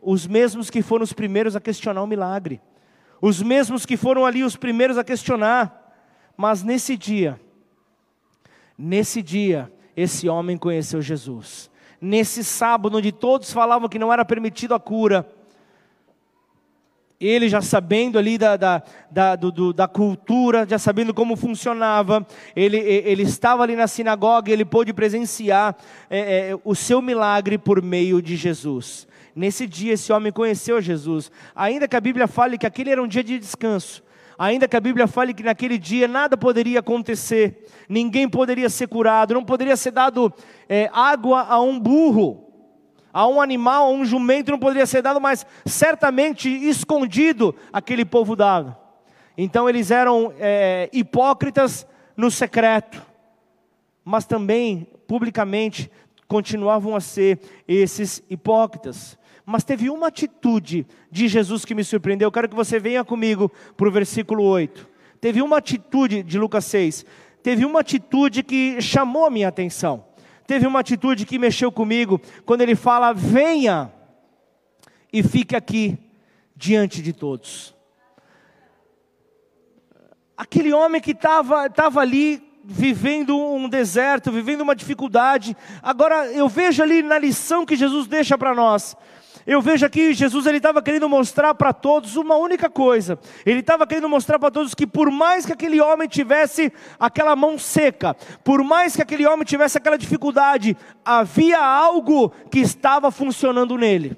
[0.00, 2.60] Os mesmos que foram os primeiros a questionar o milagre,
[3.20, 5.81] os mesmos que foram ali os primeiros a questionar.
[6.36, 7.40] Mas nesse dia,
[8.76, 11.70] nesse dia, esse homem conheceu Jesus.
[12.00, 15.26] Nesse sábado, onde todos falavam que não era permitido a cura,
[17.20, 22.78] ele já sabendo ali da, da, da, do, da cultura, já sabendo como funcionava, ele,
[22.78, 25.76] ele estava ali na sinagoga, ele pôde presenciar
[26.10, 29.06] é, é, o seu milagre por meio de Jesus.
[29.34, 33.08] Nesse dia, esse homem conheceu Jesus, ainda que a Bíblia fale que aquele era um
[33.08, 34.02] dia de descanso,
[34.38, 39.34] ainda que a Bíblia fale que naquele dia nada poderia acontecer, ninguém poderia ser curado,
[39.34, 40.32] não poderia ser dado
[40.68, 42.48] é, água a um burro,
[43.12, 48.34] a um animal, a um jumento não poderia ser dado, mas certamente escondido aquele povo
[48.34, 48.78] dava.
[49.36, 53.02] Então eles eram é, hipócritas no secreto,
[54.04, 55.90] mas também publicamente
[56.26, 59.18] continuavam a ser esses hipócritas.
[59.44, 62.26] Mas teve uma atitude de Jesus que me surpreendeu.
[62.26, 64.88] Eu quero que você venha comigo para o versículo 8.
[65.20, 67.04] Teve uma atitude de Lucas 6.
[67.42, 70.04] Teve uma atitude que chamou a minha atenção
[70.52, 73.90] teve uma atitude que mexeu comigo, quando ele fala: venha
[75.10, 75.98] e fique aqui
[76.54, 77.74] diante de todos.
[80.36, 87.02] Aquele homem que estava ali vivendo um deserto, vivendo uma dificuldade, agora eu vejo ali
[87.02, 88.96] na lição que Jesus deixa para nós,
[89.46, 93.18] eu vejo aqui Jesus ele estava querendo mostrar para todos uma única coisa.
[93.44, 97.58] Ele estava querendo mostrar para todos que por mais que aquele homem tivesse aquela mão
[97.58, 104.16] seca, por mais que aquele homem tivesse aquela dificuldade, havia algo que estava funcionando nele.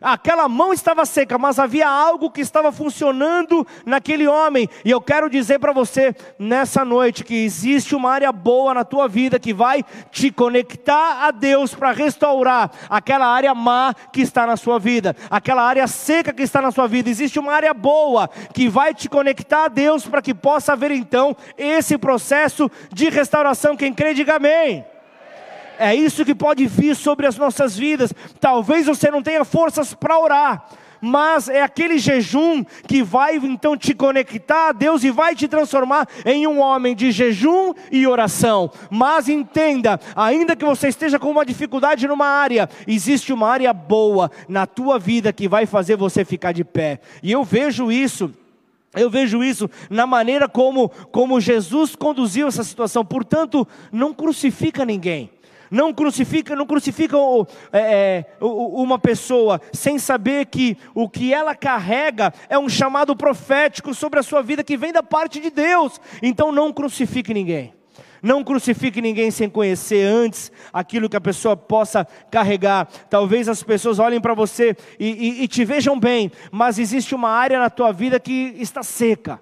[0.00, 4.68] Aquela mão estava seca, mas havia algo que estava funcionando naquele homem.
[4.84, 9.08] E eu quero dizer para você nessa noite que existe uma área boa na tua
[9.08, 14.56] vida que vai te conectar a Deus para restaurar aquela área má que está na
[14.56, 17.08] sua vida, aquela área seca que está na sua vida.
[17.08, 21.36] Existe uma área boa que vai te conectar a Deus para que possa haver então
[21.56, 23.76] esse processo de restauração.
[23.76, 24.84] Quem crê, diga amém.
[25.78, 28.12] É isso que pode vir sobre as nossas vidas.
[28.40, 30.68] Talvez você não tenha forças para orar,
[31.00, 36.08] mas é aquele jejum que vai então te conectar a Deus e vai te transformar
[36.24, 38.70] em um homem de jejum e oração.
[38.90, 44.30] Mas entenda, ainda que você esteja com uma dificuldade numa área, existe uma área boa
[44.48, 47.00] na tua vida que vai fazer você ficar de pé.
[47.22, 48.32] E eu vejo isso.
[48.94, 53.04] Eu vejo isso na maneira como, como Jesus conduziu essa situação.
[53.04, 55.30] Portanto, não crucifica ninguém.
[55.70, 57.16] Não crucifica, não crucifica
[57.72, 63.94] é, é uma pessoa sem saber que o que ela carrega é um chamado profético
[63.94, 66.00] sobre a sua vida que vem da parte de Deus.
[66.22, 67.74] Então não crucifique ninguém.
[68.22, 72.88] Não crucifique ninguém sem conhecer antes aquilo que a pessoa possa carregar.
[73.08, 77.30] Talvez as pessoas olhem para você e, e, e te vejam bem, mas existe uma
[77.30, 79.40] área na tua vida que está seca.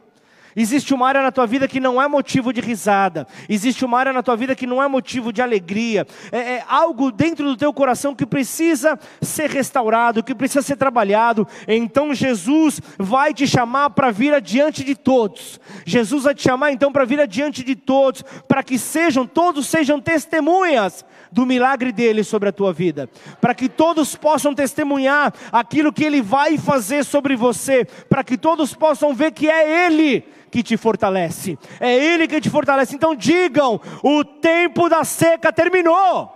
[0.57, 3.27] Existe uma área na tua vida que não é motivo de risada.
[3.49, 6.07] Existe uma área na tua vida que não é motivo de alegria.
[6.31, 11.47] É, é, algo dentro do teu coração que precisa ser restaurado, que precisa ser trabalhado.
[11.67, 15.61] Então Jesus vai te chamar para vir adiante de todos.
[15.85, 20.01] Jesus vai te chamar então para vir adiante de todos, para que sejam todos sejam
[20.01, 26.05] testemunhas do milagre dele sobre a tua vida, para que todos possam testemunhar aquilo que
[26.05, 30.77] ele vai fazer sobre você, para que todos possam ver que é ele que te
[30.77, 31.59] fortalece.
[31.81, 32.95] É Ele que te fortalece.
[32.95, 36.33] Então digam: o tempo da seca terminou.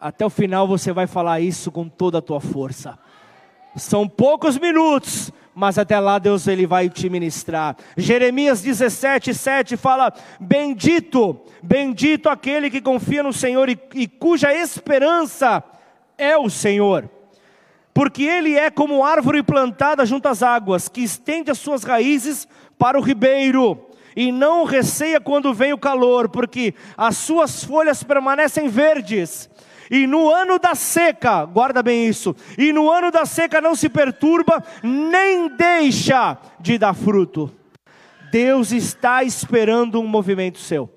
[0.00, 2.98] Até o final você vai falar isso com toda a tua força.
[3.76, 7.76] São poucos minutos, mas até lá Deus ele vai te ministrar.
[7.96, 15.62] Jeremias 17, 7 fala: Bendito, bendito aquele que confia no Senhor e, e cuja esperança
[16.18, 17.08] é o Senhor
[17.94, 22.98] porque ele é como árvore plantada junto às águas, que estende as suas raízes para
[22.98, 29.48] o ribeiro, e não receia quando vem o calor, porque as suas folhas permanecem verdes.
[29.90, 33.88] E no ano da seca, guarda bem isso, e no ano da seca não se
[33.88, 37.50] perturba, nem deixa de dar fruto.
[38.30, 40.90] Deus está esperando um movimento seu.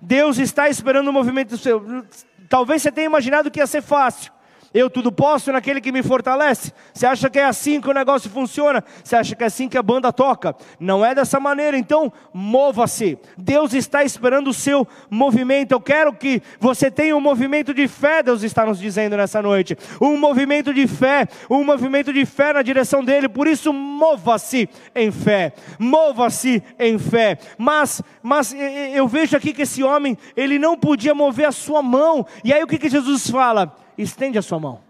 [0.00, 2.04] Deus está esperando um movimento seu.
[2.48, 4.32] Talvez você tenha imaginado que ia ser fácil.
[4.74, 6.72] Eu tudo posso naquele que me fortalece.
[6.92, 8.82] Você acha que é assim que o negócio funciona?
[9.04, 10.56] Você acha que é assim que a banda toca?
[10.80, 13.18] Não é dessa maneira, então mova-se.
[13.36, 15.72] Deus está esperando o seu movimento.
[15.72, 19.76] Eu quero que você tenha um movimento de fé, Deus está nos dizendo nessa noite.
[20.00, 23.28] Um movimento de fé, um movimento de fé na direção dele.
[23.28, 25.52] Por isso, mova-se em fé.
[25.78, 27.38] Mova-se em fé.
[27.58, 28.54] Mas, mas
[28.94, 32.26] eu vejo aqui que esse homem, ele não podia mover a sua mão.
[32.42, 33.76] E aí o que, que Jesus fala?
[33.96, 34.80] Estende a sua mão.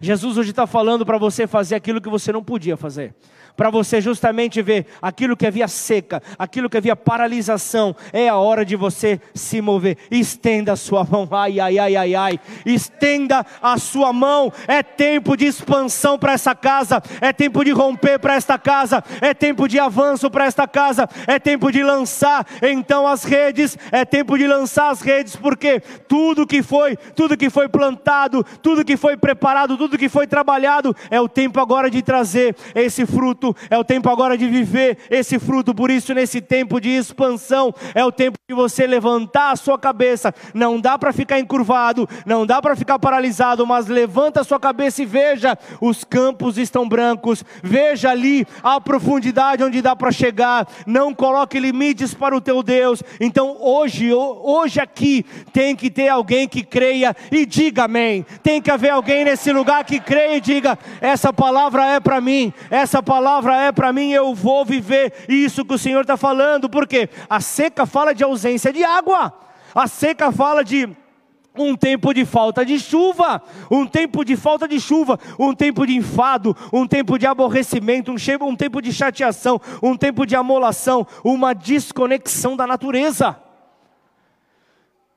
[0.00, 3.14] Jesus hoje está falando para você fazer aquilo que você não podia fazer
[3.56, 7.96] para você justamente ver aquilo que havia seca, aquilo que havia paralisação.
[8.12, 9.96] É a hora de você se mover.
[10.10, 12.40] Estenda a sua mão, ai, ai, ai, ai, ai.
[12.64, 14.52] Estenda a sua mão.
[14.68, 19.32] É tempo de expansão para essa casa, é tempo de romper para esta casa, é
[19.32, 24.36] tempo de avanço para esta casa, é tempo de lançar então as redes, é tempo
[24.36, 29.16] de lançar as redes, porque tudo que foi, tudo que foi plantado, tudo que foi
[29.16, 33.78] preparado, tudo que foi trabalhado, é o tempo agora de trazer esse fruto fruto, é
[33.78, 35.74] o tempo agora de viver esse fruto.
[35.74, 40.34] Por isso, nesse tempo de expansão, é o tempo de você levantar a sua cabeça.
[40.54, 45.02] Não dá para ficar encurvado, não dá para ficar paralisado, mas levanta a sua cabeça
[45.02, 50.66] e veja: os campos estão brancos, veja ali a profundidade onde dá para chegar.
[50.86, 53.02] Não coloque limites para o teu Deus.
[53.20, 58.24] Então, hoje, hoje aqui, tem que ter alguém que creia e diga amém.
[58.42, 62.52] Tem que haver alguém nesse lugar que creia e diga: essa palavra é para mim,
[62.70, 66.70] essa palavra palavra é para mim, eu vou viver isso que o Senhor está falando,
[66.70, 69.32] porque a seca fala de ausência de água,
[69.74, 70.88] a seca fala de
[71.58, 75.96] um tempo de falta de chuva, um tempo de falta de chuva, um tempo de
[75.96, 81.54] enfado, um tempo de aborrecimento, um, um tempo de chateação, um tempo de amolação, uma
[81.54, 83.38] desconexão da natureza.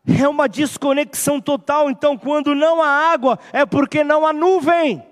[0.07, 1.89] É uma desconexão total.
[1.89, 5.03] Então, quando não há água, é porque não há nuvem.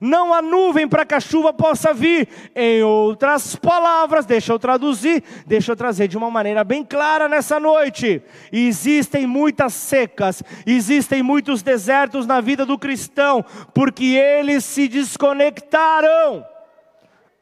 [0.00, 2.28] Não há nuvem para que a chuva possa vir.
[2.54, 7.58] Em outras palavras, deixa eu traduzir, deixa eu trazer de uma maneira bem clara nessa
[7.58, 8.22] noite.
[8.52, 16.55] Existem muitas secas, existem muitos desertos na vida do cristão, porque eles se desconectaram.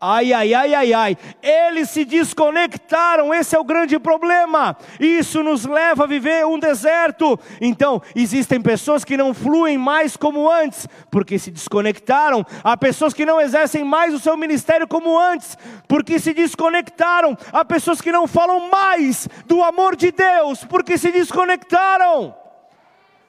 [0.06, 1.16] Ai, ai, ai, ai, ai.
[1.42, 4.76] Eles se desconectaram, esse é o grande problema.
[5.00, 7.40] Isso nos leva a viver um deserto.
[7.58, 12.44] Então, existem pessoas que não fluem mais como antes, porque se desconectaram.
[12.62, 15.56] Há pessoas que não exercem mais o seu ministério como antes,
[15.88, 17.34] porque se desconectaram.
[17.50, 22.34] Há pessoas que não falam mais do amor de Deus, porque se desconectaram.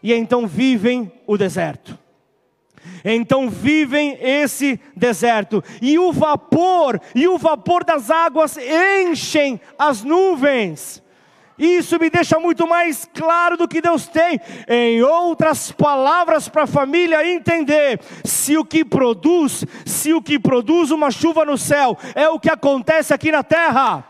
[0.04, 2.05] E então vivem o deserto
[3.04, 11.04] então vivem esse deserto, e o vapor, e o vapor das águas enchem as nuvens.
[11.58, 14.40] Isso me deixa muito mais claro do que Deus tem.
[14.68, 20.92] Em outras palavras, para a família entender: se o que produz, se o que produz
[20.92, 24.04] uma chuva no céu é o que acontece aqui na terra,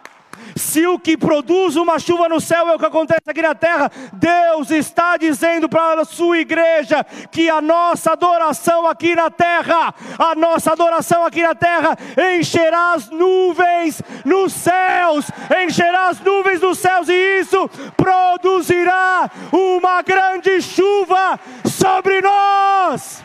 [0.56, 3.92] se o que produz uma chuva no céu é o que acontece aqui na terra,
[4.14, 10.36] Deus está dizendo para a sua igreja que a nossa adoração aqui na terra, a
[10.36, 11.98] nossa adoração aqui na terra
[12.38, 15.26] encherá as nuvens nos céus,
[15.64, 23.24] encherá as nuvens dos céus e isso produzirá uma grande chuva sobre nós.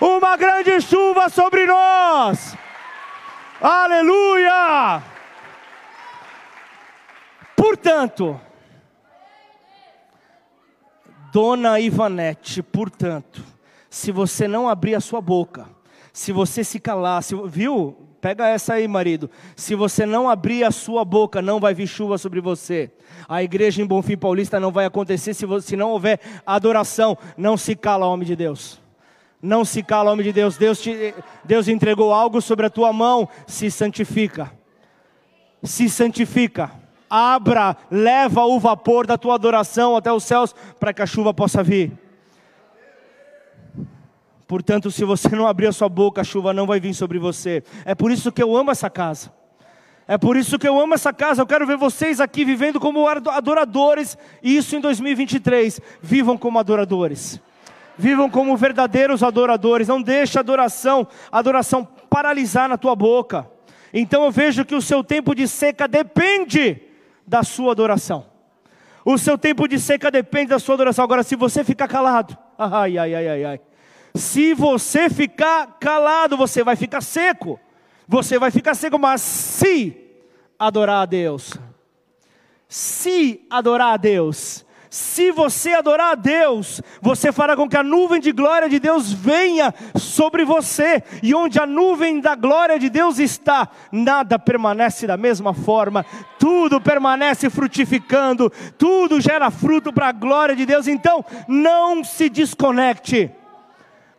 [0.00, 2.56] Uma grande chuva sobre nós.
[3.60, 5.02] Aleluia!
[7.56, 8.40] Portanto,
[11.32, 13.42] Dona Ivanete, portanto,
[13.90, 15.66] se você não abrir a sua boca,
[16.12, 17.96] se você se calar, se, viu?
[18.20, 19.30] Pega essa aí, marido.
[19.54, 22.90] Se você não abrir a sua boca, não vai vir chuva sobre você.
[23.28, 27.16] A igreja em Bonfim Paulista não vai acontecer se, você, se não houver adoração.
[27.36, 28.80] Não se cala, homem de Deus.
[29.40, 30.56] Não se cala, homem de Deus.
[30.56, 33.28] Deus, te, Deus entregou algo sobre a tua mão.
[33.46, 34.52] Se santifica.
[35.62, 36.72] Se santifica.
[37.08, 41.62] Abra, leva o vapor da tua adoração até os céus para que a chuva possa
[41.62, 41.92] vir.
[44.46, 47.62] Portanto, se você não abrir a sua boca, a chuva não vai vir sobre você.
[47.84, 49.32] É por isso que eu amo essa casa.
[50.06, 51.42] É por isso que eu amo essa casa.
[51.42, 54.18] Eu quero ver vocês aqui vivendo como adoradores.
[54.42, 55.80] E isso em 2023.
[56.02, 57.40] Vivam como adoradores
[57.98, 59.88] vivam como verdadeiros adoradores.
[59.88, 63.50] Não deixe a adoração, a adoração paralisar na tua boca.
[63.92, 66.80] Então eu vejo que o seu tempo de seca depende
[67.26, 68.26] da sua adoração.
[69.04, 71.04] O seu tempo de seca depende da sua adoração.
[71.04, 73.60] Agora, se você ficar calado, ai, ai, ai, ai, ai.
[74.14, 77.58] Se você ficar calado, você vai ficar seco.
[78.06, 79.96] Você vai ficar seco, mas se
[80.58, 81.52] adorar a Deus,
[82.66, 88.20] se adorar a Deus, se você adorar a Deus, você fará com que a nuvem
[88.20, 93.18] de glória de Deus venha sobre você, e onde a nuvem da glória de Deus
[93.18, 96.04] está, nada permanece da mesma forma,
[96.38, 103.30] tudo permanece frutificando, tudo gera fruto para a glória de Deus, então não se desconecte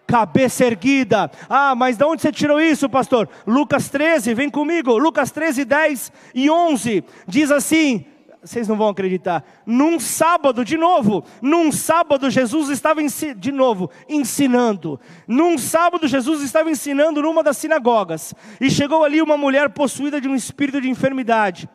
[0.10, 1.30] cabeça erguida.
[1.48, 3.30] Ah, mas de onde você tirou isso, pastor?
[3.46, 4.98] Lucas 13, vem comigo.
[4.98, 8.06] Lucas 13, 10 e 11 diz assim:
[8.42, 9.44] vocês não vão acreditar.
[9.66, 13.02] Num sábado, de novo, num sábado Jesus estava
[13.38, 15.00] de novo ensinando.
[15.28, 18.34] Num sábado Jesus estava ensinando numa das sinagogas.
[18.60, 21.70] E chegou ali uma mulher possuída de um espírito de enfermidade.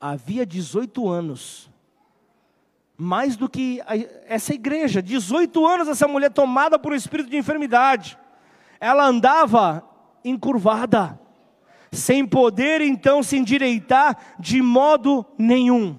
[0.00, 1.70] Havia 18 anos.
[2.96, 3.80] Mais do que
[4.26, 8.18] essa igreja, 18 anos essa mulher tomada por um espírito de enfermidade.
[8.80, 9.84] Ela andava
[10.24, 11.20] encurvada
[11.92, 15.96] sem poder então se endireitar de modo nenhum.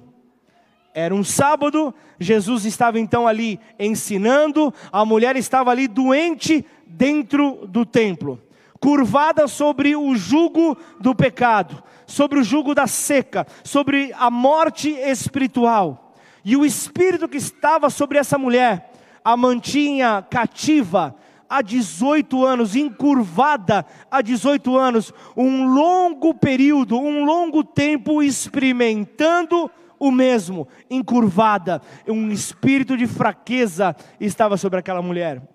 [0.93, 7.85] Era um sábado, Jesus estava então ali ensinando, a mulher estava ali doente dentro do
[7.85, 8.41] templo,
[8.79, 16.15] curvada sobre o jugo do pecado, sobre o jugo da seca, sobre a morte espiritual.
[16.45, 18.91] E o espírito que estava sobre essa mulher
[19.23, 21.15] a mantinha cativa,
[21.53, 30.09] há 18 anos, encurvada há 18 anos, um longo período, um longo tempo experimentando o
[30.09, 35.52] mesmo, encurvada, um espírito de fraqueza estava sobre aquela mulher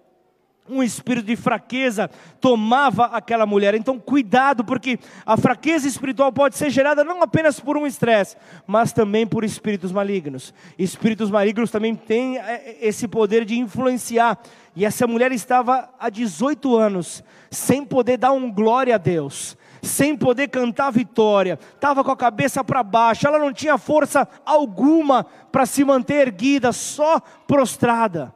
[0.69, 2.11] um espírito de fraqueza
[2.41, 3.75] tomava aquela mulher.
[3.75, 8.93] Então, cuidado, porque a fraqueza espiritual pode ser gerada não apenas por um estresse, mas
[8.93, 10.53] também por espíritos malignos.
[10.79, 14.39] Espíritos malignos também têm é, esse poder de influenciar.
[14.77, 19.57] E essa mulher estava há 18 anos sem poder dar um glória a Deus.
[19.81, 25.25] Sem poder cantar vitória, estava com a cabeça para baixo, ela não tinha força alguma
[25.53, 28.35] para se manter erguida, só prostrada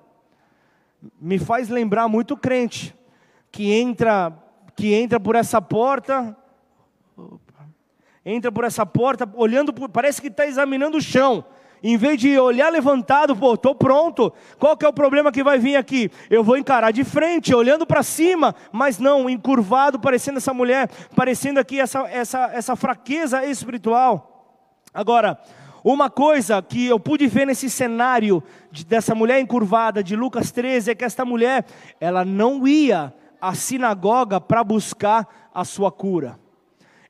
[1.21, 2.95] me faz lembrar muito crente
[3.51, 4.33] que entra
[4.75, 6.37] que entra por essa porta
[8.25, 11.45] entra por essa porta olhando por, parece que está examinando o chão
[11.83, 14.33] em vez de olhar levantado, pô, estou pronto.
[14.59, 16.11] Qual que é o problema que vai vir aqui?
[16.31, 21.59] Eu vou encarar de frente, olhando para cima, mas não, encurvado, parecendo essa mulher, parecendo
[21.59, 24.47] aqui essa, essa, essa fraqueza espiritual.
[24.95, 25.39] Agora,
[25.85, 30.93] uma coisa que eu pude ver nesse cenário de, dessa mulher encurvada de Lucas 13
[30.93, 31.65] é que esta mulher,
[32.01, 36.39] ela não ia à sinagoga para buscar a sua cura.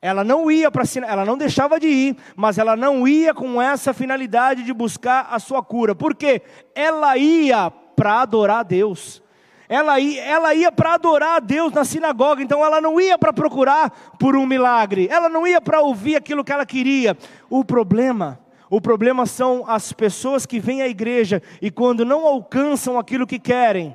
[0.01, 3.95] Ela não ia para ela não deixava de ir, mas ela não ia com essa
[3.95, 5.95] finalidade de buscar a sua cura.
[5.95, 6.43] Por quê?
[6.75, 9.23] Ela ia para adorar a Deus.
[9.69, 13.33] Ela ia, ela ia para adorar a Deus na sinagoga, então ela não ia para
[13.33, 17.17] procurar por um milagre, ela não ia para ouvir aquilo que ela queria.
[17.49, 18.39] O problema
[18.73, 23.39] o problema são as pessoas que vêm à igreja e quando não alcançam aquilo que
[23.39, 23.95] querem,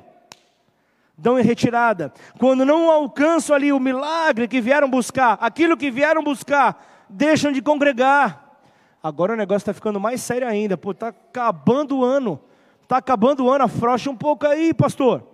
[1.16, 2.12] dão em retirada.
[2.38, 7.60] Quando não alcançam ali o milagre que vieram buscar, aquilo que vieram buscar, deixam de
[7.60, 8.56] congregar.
[9.02, 10.76] Agora o negócio está ficando mais sério ainda.
[10.76, 12.40] Pô, está acabando o ano.
[12.84, 15.26] Está acabando o ano, afrouxa um pouco aí, pastor.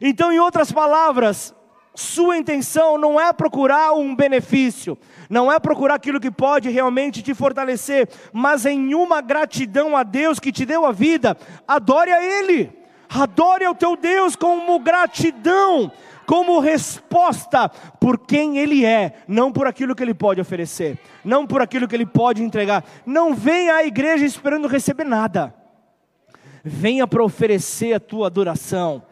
[0.00, 1.54] Então, em outras palavras,
[1.98, 4.96] sua intenção não é procurar um benefício,
[5.28, 10.38] não é procurar aquilo que pode realmente te fortalecer, mas em uma gratidão a Deus
[10.38, 11.36] que te deu a vida,
[11.66, 12.70] adore a Ele,
[13.08, 15.90] adore ao teu Deus como gratidão,
[16.24, 21.60] como resposta por quem Ele é, não por aquilo que Ele pode oferecer, não por
[21.60, 22.84] aquilo que Ele pode entregar.
[23.04, 25.52] Não venha à igreja esperando receber nada,
[26.62, 29.02] venha para oferecer a tua adoração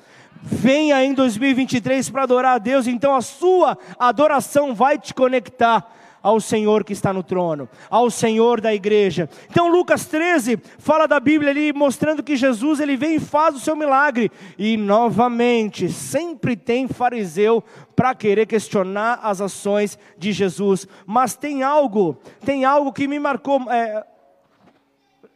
[0.43, 5.93] venha em 2023 para adorar a Deus, então a sua adoração vai te conectar
[6.27, 9.31] ao Senhor que está no trono, ao Senhor da igreja.
[9.49, 13.61] Então Lucas 13 fala da Bíblia ali mostrando que Jesus ele vem e faz o
[13.61, 14.33] seu milagre.
[14.59, 17.63] E novamente, sempre tem fariseu
[17.95, 20.89] para querer questionar as ações de Jesus.
[21.07, 23.71] Mas tem algo, tem algo que me marcou.
[23.71, 24.05] É...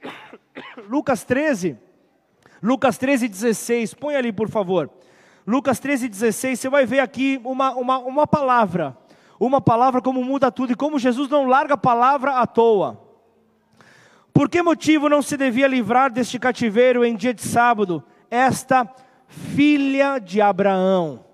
[0.91, 1.79] Lucas 13,
[2.63, 4.91] Lucas 13, 16, põe ali por favor.
[5.47, 8.97] Lucas 13, 16, você vai ver aqui uma, uma, uma palavra
[9.41, 13.01] uma palavra como muda tudo e como Jesus não larga a palavra à toa.
[14.35, 18.05] Por que motivo não se devia livrar deste cativeiro em dia de sábado?
[18.31, 18.87] Esta
[19.27, 21.25] filha de Abraão,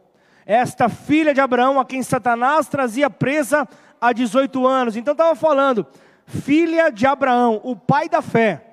[0.47, 3.69] esta filha de Abraão a quem Satanás trazia presa
[4.01, 4.97] há 18 anos.
[4.97, 5.85] Então estava falando,
[6.25, 8.66] filha de Abraão, o pai da fé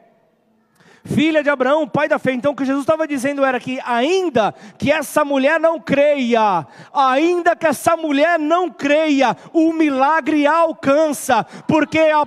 [1.06, 2.32] filha de Abraão, pai da fé.
[2.32, 7.56] Então o que Jesus estava dizendo era que ainda que essa mulher não creia, ainda
[7.56, 12.26] que essa mulher não creia, o milagre a alcança, porque a,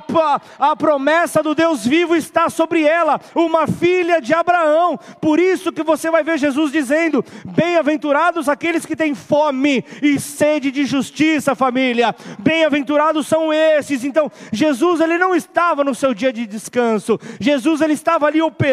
[0.58, 4.98] a promessa do Deus vivo está sobre ela, uma filha de Abraão.
[5.20, 10.70] Por isso que você vai ver Jesus dizendo: Bem-aventurados aqueles que têm fome e sede
[10.70, 12.14] de justiça, família.
[12.38, 14.04] Bem-aventurados são esses.
[14.04, 17.18] Então, Jesus ele não estava no seu dia de descanso.
[17.40, 18.65] Jesus ele estava ali operando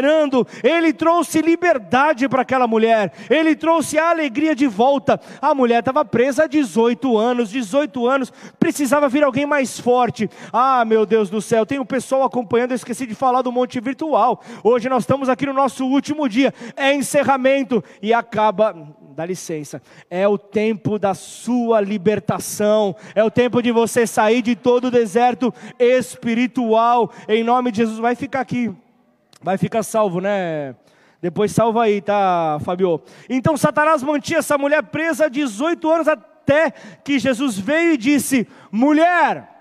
[0.63, 5.19] ele trouxe liberdade para aquela mulher, ele trouxe a alegria de volta.
[5.41, 10.29] A mulher estava presa há 18 anos, 18 anos, precisava vir alguém mais forte.
[10.51, 13.51] Ah, meu Deus do céu, tem o um pessoal acompanhando, eu esqueci de falar do
[13.51, 14.41] monte virtual.
[14.63, 18.75] Hoje nós estamos aqui no nosso último dia, é encerramento e acaba
[19.13, 24.55] dá licença, é o tempo da sua libertação, é o tempo de você sair de
[24.55, 28.73] todo o deserto espiritual, em nome de Jesus, vai ficar aqui
[29.43, 30.75] Vai ficar salvo, né?
[31.21, 33.01] Depois salva aí, tá, Fabio?
[33.29, 36.71] Então Satanás mantinha essa mulher presa 18 anos até
[37.03, 39.52] que Jesus veio e disse: Mulher,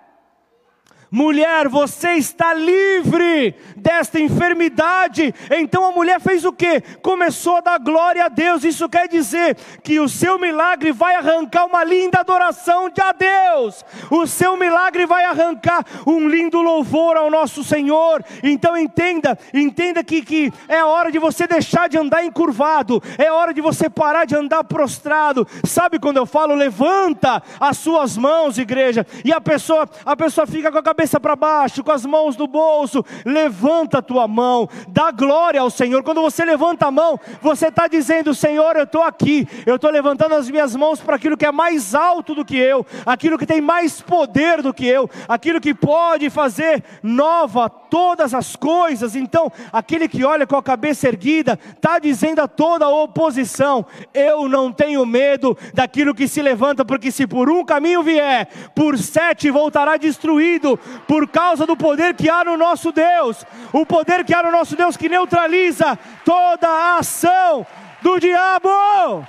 [1.13, 5.35] mulher, você está livre desta enfermidade.
[5.51, 6.81] Então a mulher fez o que?
[7.03, 8.65] Começou a dar glória a Deus.
[8.65, 13.85] Isso quer dizer que o seu milagre vai arrancar uma linda adoração de a Deus.
[14.11, 18.25] O seu milagre vai arrancar um lindo louvor ao nosso Senhor.
[18.43, 23.53] Então entenda, entenda que, que é hora de você deixar de andar encurvado, é hora
[23.53, 25.47] de você parar de andar prostrado.
[25.65, 30.71] Sabe quando eu falo levanta as suas mãos, igreja, e a pessoa, a pessoa fica
[30.73, 34.69] com a cabeça cabeça para baixo, com as mãos no bolso, levanta a tua mão,
[34.89, 36.03] dá glória ao Senhor.
[36.05, 40.35] Quando você levanta a mão, você está dizendo: Senhor, eu estou aqui, eu estou levantando
[40.35, 43.61] as minhas mãos para aquilo que é mais alto do que eu, aquilo que tem
[43.61, 49.17] mais poder do que eu, aquilo que pode fazer nova todas as coisas.
[49.17, 53.85] Então, aquele que olha com a cabeça erguida, está dizendo a toda a oposição:
[54.15, 58.97] Eu não tenho medo daquilo que se levanta, porque se por um caminho vier, por
[58.97, 64.35] sete voltará destruído, por causa do poder que há no nosso Deus, o poder que
[64.35, 67.67] há no nosso Deus que neutraliza toda a ação
[68.01, 69.27] do diabo.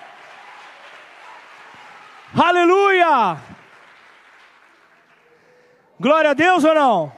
[2.36, 3.38] Aleluia!
[6.00, 7.14] Glória a Deus ou não?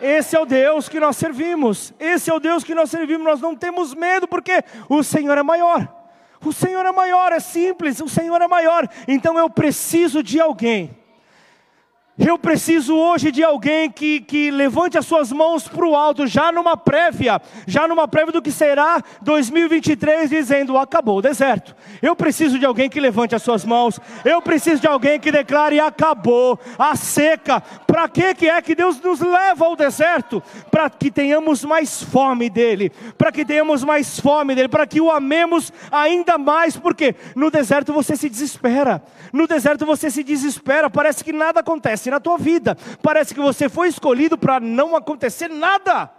[0.00, 1.92] Esse é o Deus que nós servimos.
[2.00, 3.24] Esse é o Deus que nós servimos.
[3.24, 5.88] Nós não temos medo porque o Senhor é maior.
[6.44, 8.00] O Senhor é maior, é simples.
[8.00, 8.88] O Senhor é maior.
[9.06, 11.03] Então eu preciso de alguém
[12.16, 16.52] eu preciso hoje de alguém que, que levante as suas mãos para o alto, já
[16.52, 21.74] numa prévia, já numa prévia do que será 2023, dizendo: acabou o deserto.
[22.00, 25.80] Eu preciso de alguém que levante as suas mãos, eu preciso de alguém que declare:
[25.80, 27.60] acabou a seca.
[27.60, 30.42] Para que, é que Deus nos leva ao deserto?
[30.70, 35.10] Para que tenhamos mais fome dEle, para que tenhamos mais fome dEle, para que o
[35.10, 39.02] amemos ainda mais, porque no deserto você se desespera,
[39.32, 42.76] no deserto você se desespera, parece que nada acontece na tua vida.
[43.02, 46.10] Parece que você foi escolhido para não acontecer nada.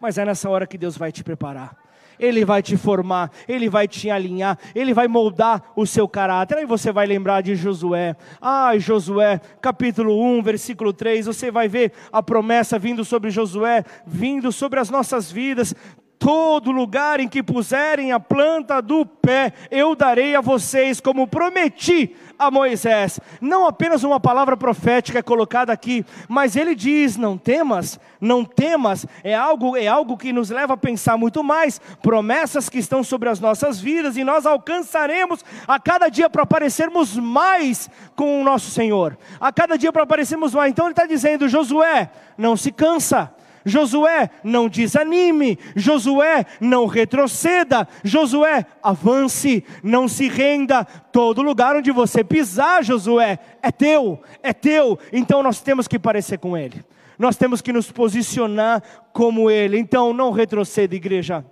[0.00, 1.76] Mas é nessa hora que Deus vai te preparar.
[2.18, 6.58] Ele vai te formar, Ele vai te alinhar, Ele vai moldar o seu caráter.
[6.58, 8.16] Aí você vai lembrar de Josué.
[8.40, 11.26] Ah, Josué, capítulo 1, versículo 3.
[11.26, 15.74] Você vai ver a promessa vindo sobre Josué, vindo sobre as nossas vidas
[16.18, 22.14] todo lugar em que puserem a planta do pé, eu darei a vocês, como prometi
[22.46, 23.20] a Moisés.
[23.40, 29.06] Não apenas uma palavra profética é colocada aqui, mas ele diz: não temas, não temas,
[29.22, 33.28] é algo, é algo que nos leva a pensar muito mais, promessas que estão sobre
[33.28, 38.70] as nossas vidas, e nós alcançaremos a cada dia para parecermos mais com o nosso
[38.70, 40.70] Senhor, a cada dia para parecermos mais.
[40.70, 43.32] Então ele está dizendo: Josué, não se cansa
[43.64, 45.58] Josué, não desanime.
[45.76, 47.86] Josué, não retroceda.
[48.02, 50.84] Josué, avance, não se renda.
[50.84, 54.98] Todo lugar onde você pisar, Josué, é teu, é teu.
[55.12, 56.84] Então nós temos que parecer com ele.
[57.18, 58.82] Nós temos que nos posicionar
[59.12, 59.78] como ele.
[59.78, 61.44] Então não retroceda, igreja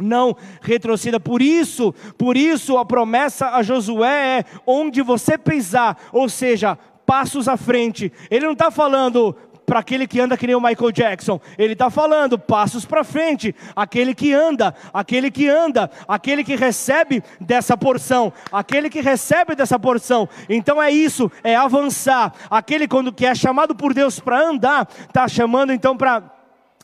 [0.00, 1.18] não retroceda.
[1.18, 6.78] Por isso, por isso a promessa a Josué é onde você pisar, ou seja,
[7.08, 8.12] passos à frente.
[8.30, 9.34] Ele não está falando
[9.68, 11.38] para aquele que anda que nem o Michael Jackson.
[11.58, 13.54] Ele está falando passos para frente.
[13.76, 19.78] Aquele que anda, aquele que anda, aquele que recebe dessa porção, aquele que recebe dessa
[19.78, 20.26] porção.
[20.48, 22.32] Então é isso, é avançar.
[22.50, 26.22] Aquele quando que é chamado por Deus para andar, está chamando então para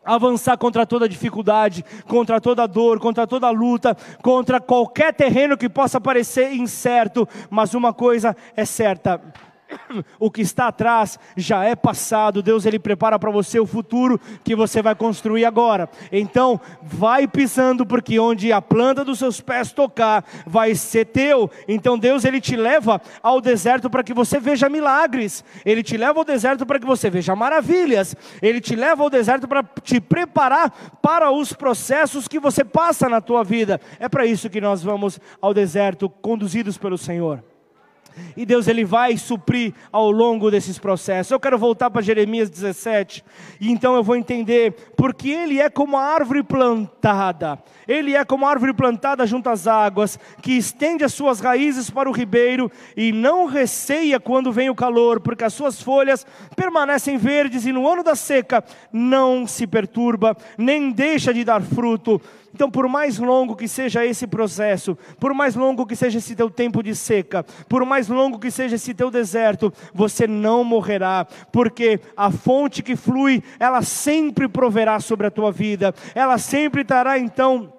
[0.05, 5.99] avançar contra toda dificuldade, contra toda dor, contra toda luta, contra qualquer terreno que possa
[5.99, 9.19] parecer incerto, mas uma coisa é certa:
[10.19, 12.43] o que está atrás já é passado.
[12.43, 15.89] Deus ele prepara para você o futuro que você vai construir agora.
[16.11, 21.51] Então, vai pisando porque onde a planta dos seus pés tocar, vai ser teu.
[21.69, 25.45] Então, Deus ele te leva ao deserto para que você veja milagres.
[25.65, 28.17] Ele te leva ao deserto para que você veja maravilhas.
[28.43, 30.71] Ele te leva ao deserto para te preparar
[31.03, 33.81] para os processos que você passa na tua vida.
[33.99, 37.54] É para isso que nós vamos ao deserto conduzidos pelo Senhor.
[38.37, 41.31] E Deus ele vai suprir ao longo desses processos.
[41.31, 43.25] Eu quero voltar para Jeremias 17,
[43.61, 47.59] e então eu vou entender porque ele é como a árvore plantada.
[47.87, 52.09] Ele é como a árvore plantada junto às águas, que estende as suas raízes para
[52.09, 57.67] o ribeiro e não receia quando vem o calor, porque as suas folhas permanecem verdes
[57.67, 62.21] e no ano da seca não se perturba, nem deixa de dar fruto.
[62.55, 66.49] Então, por mais longo que seja esse processo, por mais longo que seja esse teu
[66.49, 72.01] tempo de seca, por mais longo que seja esse teu deserto, você não morrerá, porque
[72.17, 77.74] a fonte que flui, ela sempre proverá sobre a tua vida, ela sempre trará então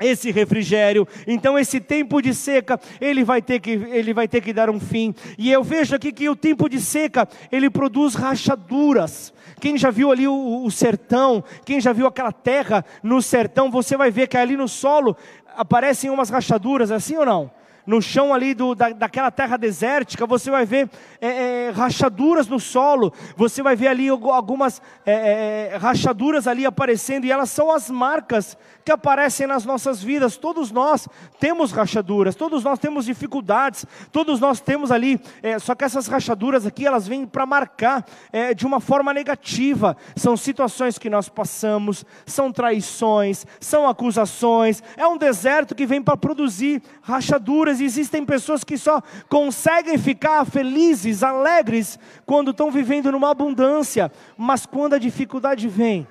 [0.00, 1.06] esse refrigério.
[1.26, 4.80] Então esse tempo de seca, ele vai ter que ele vai ter que dar um
[4.80, 5.14] fim.
[5.38, 9.32] E eu vejo aqui que o tempo de seca, ele produz rachaduras.
[9.60, 13.96] Quem já viu ali o, o sertão, quem já viu aquela terra no sertão, você
[13.96, 15.16] vai ver que ali no solo
[15.56, 17.50] aparecem umas rachaduras, assim ou não?
[17.86, 20.88] No chão ali do, da, daquela terra desértica, você vai ver
[21.20, 21.28] é,
[21.66, 27.32] é, rachaduras no solo, você vai ver ali algumas é, é, rachaduras ali aparecendo, e
[27.32, 30.36] elas são as marcas que aparecem nas nossas vidas.
[30.36, 31.08] Todos nós
[31.40, 36.66] temos rachaduras, todos nós temos dificuldades, todos nós temos ali, é, só que essas rachaduras
[36.66, 39.96] aqui, elas vêm para marcar é, de uma forma negativa.
[40.14, 46.16] São situações que nós passamos, são traições, são acusações, é um deserto que vem para
[46.16, 54.10] produzir rachaduras, existem pessoas que só conseguem ficar felizes, alegres, quando estão vivendo numa abundância,
[54.36, 56.06] mas quando a dificuldade vem,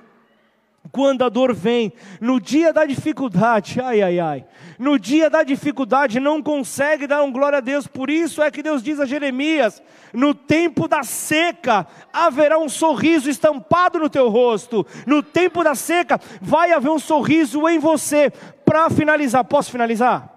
[0.92, 4.44] quando a dor vem, no dia da dificuldade, ai, ai, ai,
[4.78, 8.62] no dia da dificuldade não consegue dar um glória a Deus, por isso é que
[8.62, 14.86] Deus diz a Jeremias: no tempo da seca haverá um sorriso estampado no teu rosto,
[15.06, 18.30] no tempo da seca vai haver um sorriso em você.
[18.64, 20.33] Para finalizar, posso finalizar?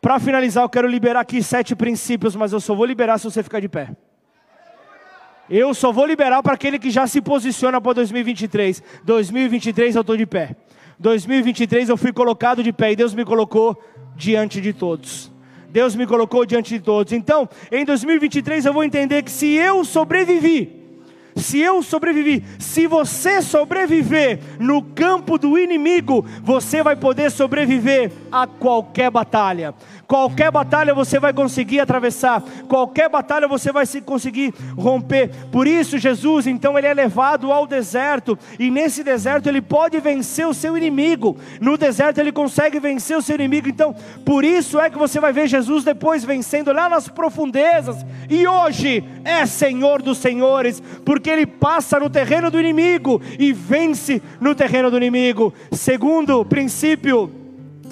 [0.00, 3.42] Para finalizar, eu quero liberar aqui sete princípios, mas eu só vou liberar se você
[3.42, 3.90] ficar de pé.
[5.50, 8.82] Eu só vou liberar para aquele que já se posiciona para 2023.
[9.02, 10.54] 2023 eu estou de pé.
[10.98, 13.82] 2023 eu fui colocado de pé e Deus me colocou
[14.14, 15.32] diante de todos.
[15.70, 17.12] Deus me colocou diante de todos.
[17.12, 20.77] Então, em 2023 eu vou entender que se eu sobrevivi,
[21.38, 28.46] se eu sobrevivi, se você sobreviver no campo do inimigo, você vai poder sobreviver a
[28.46, 29.74] qualquer batalha.
[30.08, 35.30] Qualquer batalha você vai conseguir atravessar, qualquer batalha você vai conseguir romper.
[35.52, 40.46] Por isso, Jesus, então, ele é levado ao deserto, e nesse deserto ele pode vencer
[40.46, 41.36] o seu inimigo.
[41.60, 43.68] No deserto ele consegue vencer o seu inimigo.
[43.68, 43.94] Então,
[44.24, 47.96] por isso é que você vai ver Jesus depois vencendo lá nas profundezas,
[48.30, 54.22] e hoje é Senhor dos senhores, porque ele passa no terreno do inimigo e vence
[54.40, 55.52] no terreno do inimigo.
[55.70, 57.30] Segundo princípio,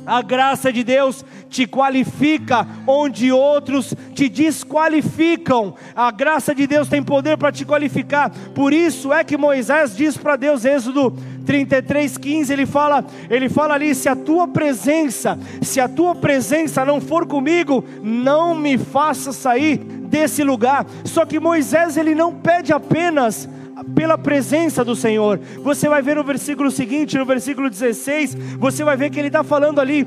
[0.07, 5.75] a graça de Deus te qualifica onde outros te desqualificam.
[5.95, 8.31] A graça de Deus tem poder para te qualificar.
[8.55, 11.11] Por isso é que Moisés diz para Deus, Êxodo
[11.45, 17.01] 33:15, ele fala, ele fala ali, se a tua presença, se a tua presença não
[17.01, 20.87] for comigo, não me faça sair desse lugar.
[21.05, 23.49] Só que Moisés ele não pede apenas
[23.95, 25.39] pela presença do Senhor.
[25.63, 29.45] Você vai ver no versículo seguinte, no versículo 16, você vai ver que ele está
[29.45, 30.07] falando ali,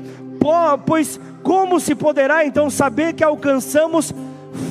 [0.86, 4.12] pois como se poderá então saber que alcançamos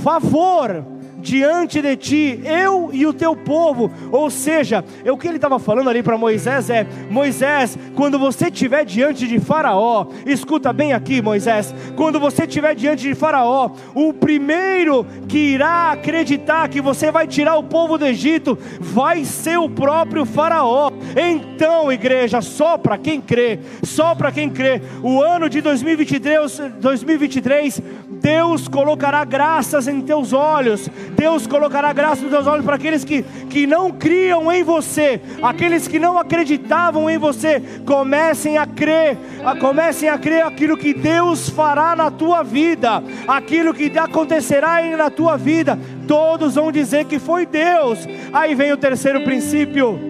[0.04, 0.99] favor?
[1.22, 3.92] Diante de ti, eu e o teu povo.
[4.12, 8.86] Ou seja, o que ele estava falando ali para Moisés é: Moisés, quando você estiver
[8.86, 15.06] diante de Faraó, escuta bem aqui, Moisés, quando você estiver diante de Faraó, o primeiro
[15.28, 20.26] que irá acreditar que você vai tirar o povo do Egito vai ser o próprio
[20.26, 20.92] Faraó.
[21.16, 27.82] Então, igreja, só para quem crê, só para quem crê, o ano de 2023, 2023
[28.20, 33.24] Deus colocará graças em teus olhos, Deus colocará graça nos teus olhos para aqueles que,
[33.50, 39.56] que não criam em você, aqueles que não acreditavam em você, comecem a crer, a,
[39.56, 45.38] comecem a crer aquilo que Deus fará na tua vida, aquilo que acontecerá na tua
[45.38, 48.00] vida, todos vão dizer que foi Deus.
[48.32, 50.09] Aí vem o terceiro princípio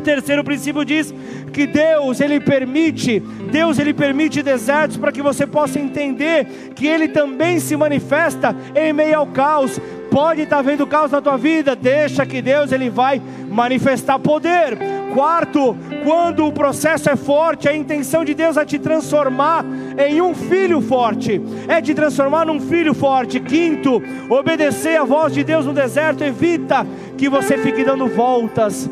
[0.00, 1.14] Terceiro princípio diz
[1.52, 3.20] que Deus, ele permite,
[3.50, 8.92] Deus ele permite desertos para que você possa entender que ele também se manifesta em
[8.92, 9.80] meio ao caos.
[10.10, 14.76] Pode estar vendo caos na tua vida, deixa que Deus ele vai manifestar poder.
[15.14, 19.64] Quarto, quando o processo é forte, a intenção de Deus é te transformar
[19.98, 23.38] em um filho forte, é te transformar num filho forte.
[23.38, 26.86] Quinto, obedecer a voz de Deus no deserto evita
[27.16, 28.88] que você fique dando voltas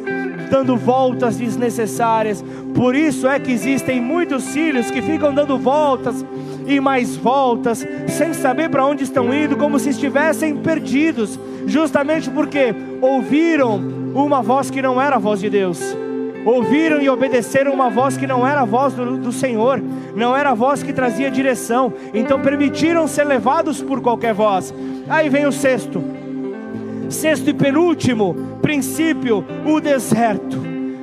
[0.49, 2.45] dando voltas desnecessárias.
[2.75, 6.25] Por isso é que existem muitos filhos que ficam dando voltas
[6.67, 12.75] e mais voltas, sem saber para onde estão indo, como se estivessem perdidos, justamente porque
[13.01, 13.77] ouviram
[14.15, 15.81] uma voz que não era a voz de Deus.
[16.45, 19.83] Ouviram e obedeceram uma voz que não era a voz do, do Senhor,
[20.15, 24.73] não era a voz que trazia direção, então permitiram ser levados por qualquer voz.
[25.09, 26.03] Aí vem o sexto,
[27.09, 30.59] sexto e penúltimo princípio: o deserto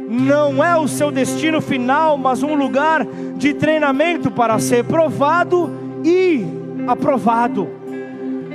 [0.10, 5.70] não é o seu destino final, mas um lugar de treinamento para ser provado
[6.04, 6.46] e
[6.88, 7.68] aprovado.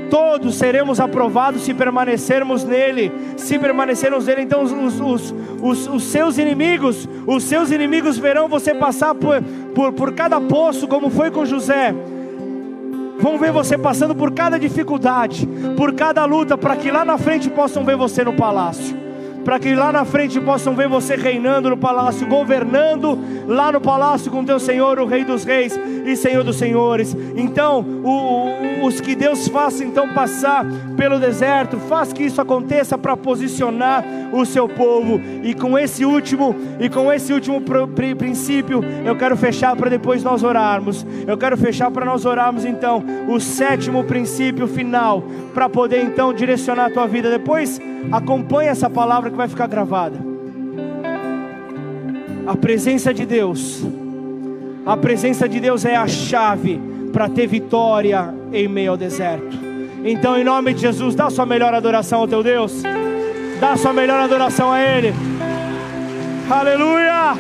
[0.09, 4.43] Todos seremos aprovados se permanecermos nele, se permanecermos nele.
[4.43, 9.41] Então, os, os, os, os seus inimigos, os seus inimigos verão você passar por,
[9.73, 11.95] por, por cada poço, como foi com José
[13.21, 17.51] vão ver você passando por cada dificuldade, por cada luta, para que lá na frente
[17.51, 18.99] possam ver você no palácio.
[19.45, 24.31] Para que lá na frente possam ver você reinando no palácio, governando lá no palácio
[24.31, 27.17] com teu Senhor, o Rei dos Reis e Senhor dos Senhores.
[27.37, 30.65] Então, o, os que Deus faça então passar
[30.97, 35.21] pelo deserto, faz que isso aconteça para posicionar o seu povo.
[35.43, 37.63] E com esse último e com esse último
[38.17, 41.07] princípio, eu quero fechar para depois nós orarmos.
[41.27, 45.23] Eu quero fechar para nós orarmos então o sétimo princípio final
[45.55, 47.31] para poder então direcionar a tua vida.
[47.31, 47.81] Depois
[48.11, 50.19] acompanhe essa palavra que vai ficar gravada.
[52.47, 53.85] A presença de Deus,
[54.91, 56.81] a presença de Deus é a chave
[57.13, 59.57] para ter vitória em meio ao deserto.
[60.05, 62.83] Então, em nome de Jesus, dá sua melhor adoração ao teu Deus,
[63.61, 65.15] dá sua melhor adoração a Ele.
[66.51, 67.37] Aleluia!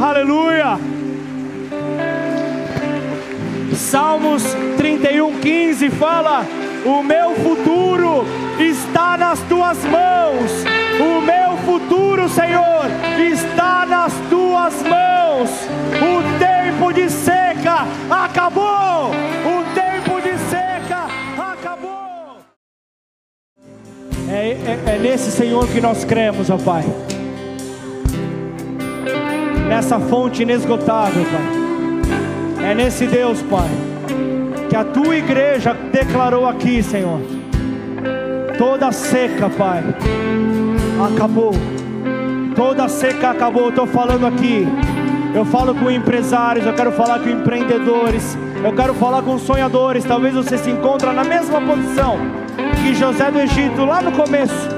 [0.00, 0.78] Aleluia!
[3.74, 4.42] Salmos
[4.78, 6.46] 31, 15 fala
[6.86, 8.26] o meu futuro
[8.58, 10.64] está nas tuas mãos.
[11.00, 12.86] O meu futuro, Senhor,
[13.18, 15.50] está nas tuas mãos.
[16.00, 19.10] O tempo de seca acabou.
[19.10, 21.06] O tempo de seca
[21.38, 22.38] acabou.
[24.28, 26.84] É, é, é nesse Senhor que nós cremos, ó Pai.
[29.68, 32.70] Nessa fonte inesgotável, Pai.
[32.70, 33.68] É nesse Deus, Pai
[34.74, 37.20] que a tua igreja declarou aqui, Senhor.
[38.58, 39.84] Toda seca, Pai,
[41.02, 41.52] acabou.
[42.54, 43.70] Toda seca acabou.
[43.70, 44.66] Estou falando aqui.
[45.34, 50.04] Eu falo com empresários, eu quero falar com empreendedores, eu quero falar com sonhadores.
[50.04, 52.18] Talvez você se encontre na mesma posição
[52.80, 54.68] que José do Egito lá no começo,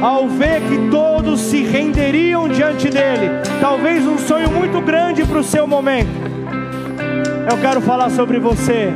[0.00, 3.42] ao ver que todos se renderiam diante dele.
[3.60, 6.30] Talvez um sonho muito grande para o seu momento.
[7.50, 8.92] Eu quero falar sobre você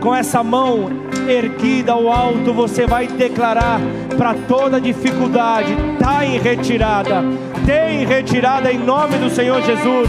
[0.00, 3.80] com essa mão erguida ao alto, você vai declarar
[4.16, 7.22] para toda dificuldade: está em retirada,
[7.64, 10.08] tem retirada em nome do Senhor Jesus.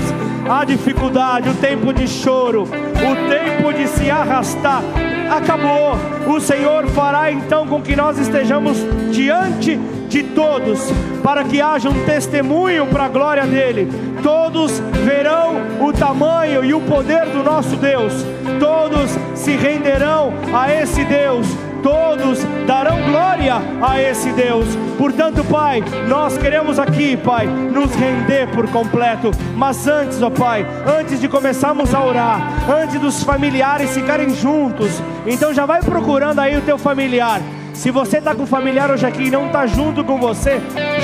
[0.49, 4.81] A dificuldade, o tempo de choro, o tempo de se arrastar,
[5.29, 5.97] acabou.
[6.33, 8.77] O Senhor fará então com que nós estejamos
[9.11, 9.77] diante
[10.07, 10.91] de todos,
[11.23, 13.87] para que haja um testemunho para a glória dele.
[14.23, 18.13] Todos verão o tamanho e o poder do nosso Deus,
[18.59, 21.47] todos se renderão a esse Deus
[21.87, 24.67] todos darão glória a esse Deus.
[24.97, 29.31] Portanto, Pai, nós queremos aqui, Pai, nos render por completo.
[29.55, 35.53] Mas antes, ó Pai, antes de começarmos a orar, antes dos familiares ficarem juntos, então
[35.53, 37.41] já vai procurando aí o teu familiar.
[37.77, 40.59] Se você está com o familiar hoje aqui e não está junto com você,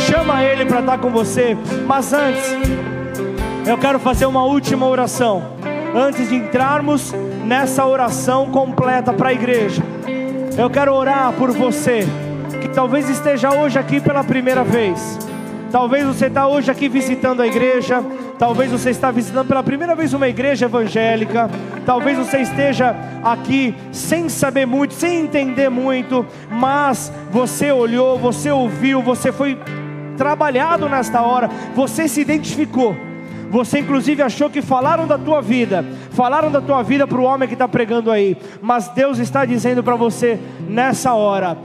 [0.07, 1.55] chama ele para estar tá com você.
[1.85, 2.43] Mas antes,
[3.63, 5.43] eu quero fazer uma última oração.
[5.95, 7.13] Antes de entrarmos
[7.45, 9.83] nessa oração completa para a igreja,
[10.57, 12.07] eu quero orar por você
[12.59, 15.19] que talvez esteja hoje aqui pela primeira vez.
[15.71, 18.03] Talvez você está hoje aqui visitando a igreja,
[18.43, 21.49] talvez você está visitando pela primeira vez uma igreja evangélica,
[21.85, 29.01] talvez você esteja aqui sem saber muito, sem entender muito, mas você olhou, você ouviu,
[29.01, 29.57] você foi
[30.17, 32.93] trabalhado nesta hora, você se identificou.
[33.49, 37.47] Você inclusive achou que falaram da tua vida, falaram da tua vida para o homem
[37.47, 40.37] que está pregando aí, mas Deus está dizendo para você
[40.67, 41.57] nessa hora: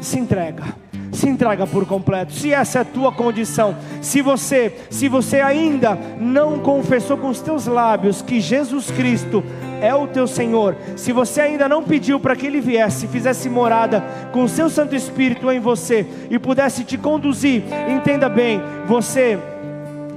[0.00, 0.89] se entrega
[1.20, 2.32] se entrega por completo.
[2.32, 7.40] Se essa é a tua condição, se você, se você ainda não confessou com os
[7.40, 9.44] teus lábios que Jesus Cristo
[9.82, 14.02] é o teu Senhor, se você ainda não pediu para que Ele viesse, fizesse morada
[14.32, 19.38] com o seu Santo Espírito em você e pudesse te conduzir, entenda bem, você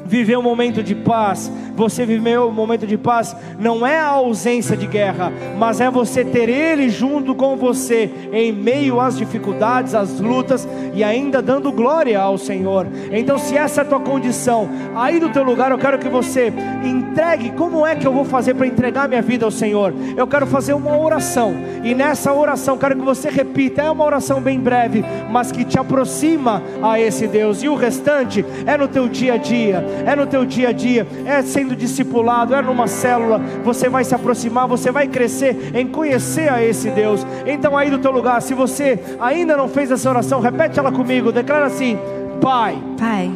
[0.06, 4.76] viver um momento de paz, você viver um momento de paz, não é a ausência
[4.78, 10.20] de guerra, mas é você ter Ele junto com você, em meio às dificuldades, às
[10.20, 12.88] lutas, e ainda dando glória ao Senhor.
[13.12, 16.54] Então, se essa é a tua condição, aí do teu lugar eu quero que você
[16.84, 19.94] entregue, como é que eu vou fazer para entregar minha vida ao Senhor?
[20.16, 24.42] Eu quero fazer uma oração, e nessa oração, quero que você repita, é uma oração
[24.42, 29.08] bem breve, mas que te aproxima a esse Deus, e o restante é no teu
[29.08, 33.40] dia a dia, é no teu dia a dia, é sendo discipulado, é numa célula,
[33.64, 37.26] você vai se aproximar, você vai crescer em conhecer a esse Deus.
[37.46, 41.32] Então, aí do teu lugar, se você ainda não fez essa oração, repete ela comigo,
[41.32, 41.98] declara assim:
[42.42, 42.78] Pai.
[42.98, 43.32] Pai.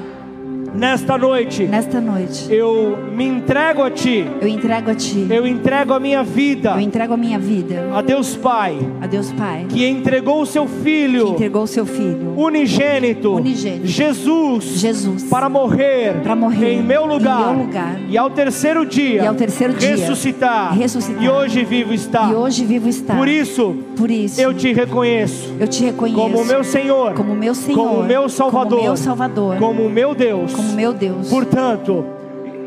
[0.78, 4.28] Nesta noite, nesta noite, eu me entrego a Ti.
[4.40, 5.26] Eu entrego a Ti.
[5.28, 6.74] Eu entrego a minha vida.
[6.76, 7.90] Eu entrego a minha vida.
[7.96, 8.78] A Deus Pai.
[9.02, 9.66] A Deus Pai.
[9.68, 11.26] Que entregou o Seu Filho.
[11.26, 12.36] Que entregou o Seu Filho.
[12.38, 13.34] Unigênito.
[13.34, 13.88] Unigênito.
[13.88, 14.66] Jesus.
[14.66, 15.24] Jesus.
[15.24, 16.22] Para morrer.
[16.22, 16.74] Para morrer.
[16.74, 17.42] Em meu lugar.
[17.42, 18.00] Em meu lugar.
[18.08, 19.24] E ao terceiro dia.
[19.24, 19.90] E ao terceiro dia.
[19.90, 20.78] Ressuscitar.
[20.78, 21.24] Ressuscitar.
[21.24, 22.30] E hoje vivo está.
[22.30, 23.16] E hoje vivo está.
[23.16, 23.76] Por isso.
[23.98, 24.40] Por isso.
[24.40, 25.56] Eu te reconheço.
[25.60, 26.22] Eu te reconheço.
[26.22, 27.16] Como meu Senhor.
[27.16, 27.76] Como meu Senhor.
[27.76, 28.70] Como meu Salvador.
[28.78, 29.58] Como meu Salvador.
[29.58, 30.54] Como meu Deus.
[30.54, 31.30] Como meu Deus.
[31.30, 32.06] Portanto,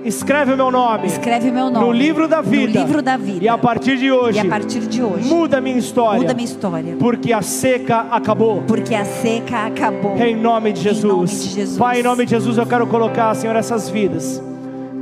[0.05, 1.07] escreve o meu nome.
[1.07, 2.81] Escreve meu nome no livro da vida.
[2.81, 3.45] No livro da vida.
[3.45, 4.39] E a partir de hoje.
[4.39, 5.29] E a partir de hoje.
[5.29, 6.21] Muda a minha história.
[6.21, 6.97] Muda minha história.
[6.99, 8.63] Porque a seca acabou.
[8.67, 10.17] Porque a seca acabou.
[10.17, 11.05] Em nome de Jesus.
[11.05, 11.79] Em nome de Jesus.
[11.79, 14.43] Pai, em nome de Jesus, eu quero colocar, Senhor, essas vidas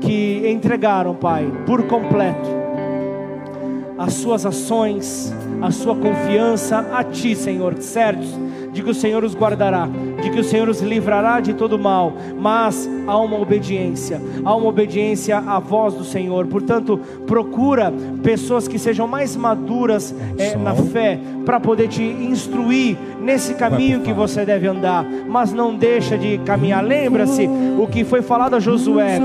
[0.00, 2.58] que entregaram, Pai, por completo
[3.98, 8.28] as suas ações, a sua confiança a Ti, Senhor, certos
[8.78, 9.88] de que o Senhor os guardará,
[10.22, 14.68] de que o Senhor os livrará de todo mal, mas há uma obediência, há uma
[14.68, 16.46] obediência à voz do Senhor.
[16.46, 23.54] Portanto, procura pessoas que sejam mais maduras é, na fé para poder te instruir nesse
[23.54, 26.84] caminho que você deve andar, mas não deixa de caminhar.
[26.84, 27.48] Lembra-se
[27.80, 29.18] o que foi falado a Josué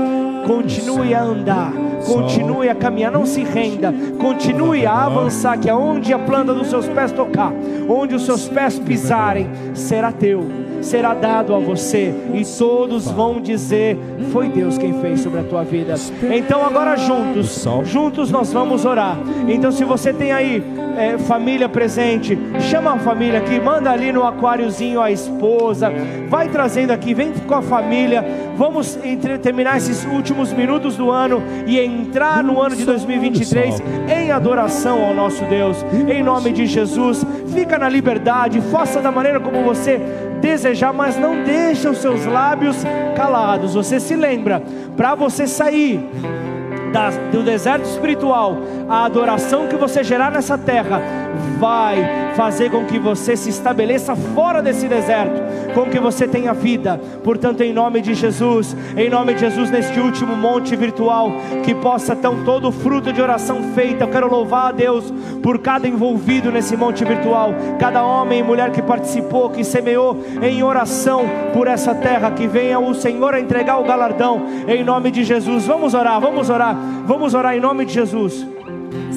[0.46, 1.72] continue a andar,
[2.06, 6.88] continue a caminhar, não se renda, continue a avançar, que aonde a planta dos seus
[6.88, 7.52] pés tocar,
[7.88, 13.98] onde os seus pés pisarem, será teu será dado a você, e todos vão dizer:
[14.30, 15.94] Foi Deus quem fez sobre a tua vida.
[16.22, 19.16] Então, agora juntos, juntos nós vamos orar.
[19.48, 20.62] Então, se você tem aí
[20.96, 25.92] é, família presente, chama a família aqui, manda ali no aquáriozinho a esposa,
[26.28, 28.24] vai trazendo aqui, vem com a família.
[28.56, 34.30] Vamos entre, terminar esses últimos minutos do ano e entrar no ano de 2023 em
[34.30, 37.24] adoração ao nosso Deus, em nome de Jesus.
[37.52, 40.00] Fica na liberdade, faça da maneira como você
[40.40, 42.76] desejar, mas não deixa os seus lábios
[43.16, 43.74] calados.
[43.74, 44.62] Você se lembra,
[44.96, 46.00] para você sair
[46.94, 48.56] da, do deserto espiritual,
[48.88, 51.02] a adoração que você gerar nessa terra
[51.58, 55.40] vai fazer com que você se estabeleça fora desse deserto,
[55.74, 57.00] com que você tenha vida.
[57.22, 61.32] Portanto, em nome de Jesus, em nome de Jesus, neste último monte virtual,
[61.64, 64.04] que possa ter todo o fruto de oração feita.
[64.04, 68.70] Eu quero louvar a Deus por cada envolvido nesse monte virtual, cada homem e mulher
[68.70, 73.78] que participou, que semeou em oração por essa terra, que venha o Senhor a entregar
[73.78, 75.66] o galardão, em nome de Jesus.
[75.66, 76.76] Vamos orar, vamos orar,
[77.06, 78.53] vamos orar em nome de Jesus.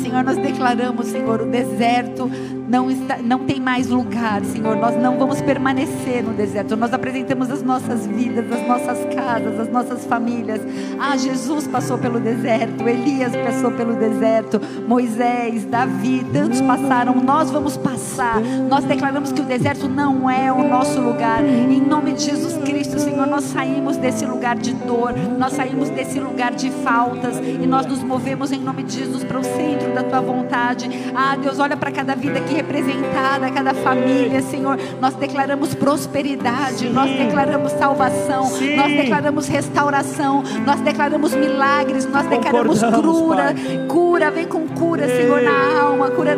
[0.08, 2.32] Senhor, nós declaramos, Senhor, o deserto
[2.68, 4.76] não, está, não tem mais lugar, Senhor.
[4.76, 6.76] Nós não vamos permanecer no deserto.
[6.76, 10.62] Nós apresentamos as nossas vidas, as nossas casas, as nossas famílias.
[11.00, 17.16] Ah, Jesus passou pelo deserto, Elias passou pelo deserto, Moisés, Davi, tantos passaram.
[17.16, 18.42] Nós vamos passar.
[18.70, 21.44] Nós declaramos que o deserto não é o nosso lugar.
[21.46, 26.20] Em nome de Jesus Cristo, Senhor, nós saímos desse lugar de dor, nós saímos desse
[26.20, 30.04] lugar de faltas e nós nos movemos em nome de Jesus para o centro da
[30.04, 30.90] tua vontade.
[31.16, 34.78] Ah, Deus, olha para cada vida aqui representada, cada família, Senhor.
[35.00, 36.90] Nós declaramos prosperidade, Sim.
[36.90, 38.76] nós declaramos salvação, Sim.
[38.76, 43.86] nós declaramos restauração, nós declaramos milagres, nós declaramos cura, pai.
[43.88, 46.38] cura, vem com cura, Senhor, na alma, cura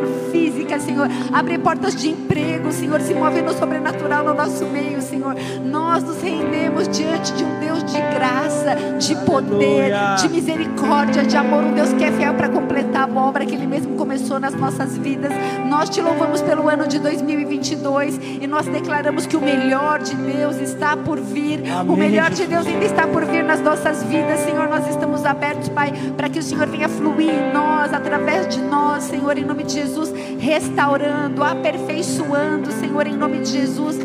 [0.49, 1.07] física, Senhor.
[1.31, 5.35] Abre portas de emprego, Senhor, se move no sobrenatural no nosso meio, Senhor.
[5.63, 11.63] Nós nos rendemos diante de um Deus de graça, de poder, de misericórdia, de amor,
[11.63, 14.97] um Deus que é fiel para completar a obra que Ele mesmo começou nas nossas
[14.97, 15.31] vidas.
[15.67, 20.57] Nós te louvamos pelo ano de 2022 e nós declaramos que o melhor de Deus
[20.57, 21.63] está por vir.
[21.71, 21.93] Amém.
[21.93, 24.67] O melhor de Deus ainda está por vir nas nossas vidas, Senhor.
[24.67, 29.03] Nós estamos abertos, Pai, para que o Senhor venha fluir em nós, através de nós,
[29.03, 33.97] Senhor, em nome de Jesus, restaurando, aperfeiçoando, Senhor, em nome de Jesus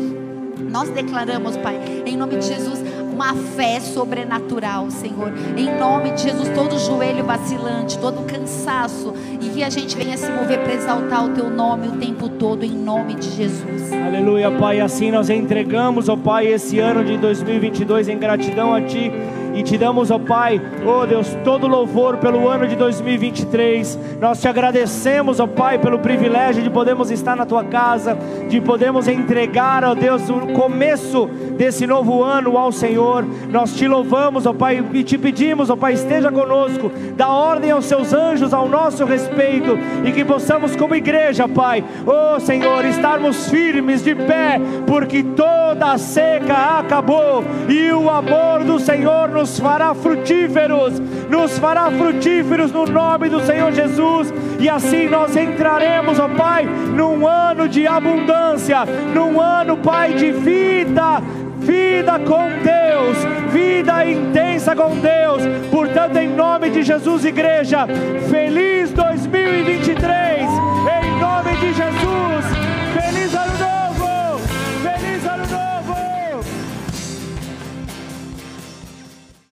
[0.75, 2.83] Nós declaramos, Pai, em nome de Jesus,
[3.13, 5.31] uma fé sobrenatural, Senhor.
[5.55, 10.29] Em nome de Jesus, todo joelho vacilante, todo cansaço, e que a gente venha se
[10.29, 13.93] mover para exaltar o Teu nome o tempo todo, em nome de Jesus.
[13.93, 14.81] Aleluia, Pai.
[14.81, 19.13] Assim nós entregamos, ó Pai, esse ano de 2022 em gratidão a Ti.
[19.55, 23.97] E te damos, ó Pai, ó Deus, todo louvor pelo ano de 2023.
[24.19, 28.17] Nós te agradecemos, ó Pai, pelo privilégio de podermos estar na tua casa,
[28.49, 31.27] de podermos entregar, ó Deus, o começo
[31.57, 33.25] desse novo ano ao Senhor.
[33.49, 37.85] Nós te louvamos, ó Pai, e te pedimos, ó Pai, esteja conosco, dá ordem aos
[37.85, 44.03] seus anjos ao nosso respeito e que possamos, como igreja, Pai, ó Senhor, estarmos firmes
[44.03, 49.93] de pé, porque toda a seca acabou e o amor do Senhor nos nos fará
[49.93, 56.65] frutíferos, nos fará frutíferos no nome do Senhor Jesus, e assim nós entraremos, ó Pai,
[56.65, 58.79] num ano de abundância,
[59.13, 61.21] num ano, Pai, de vida,
[61.59, 63.17] vida com Deus,
[63.53, 65.43] vida intensa com Deus.
[65.69, 67.85] Portanto, em nome de Jesus, igreja,
[68.27, 68.75] feliz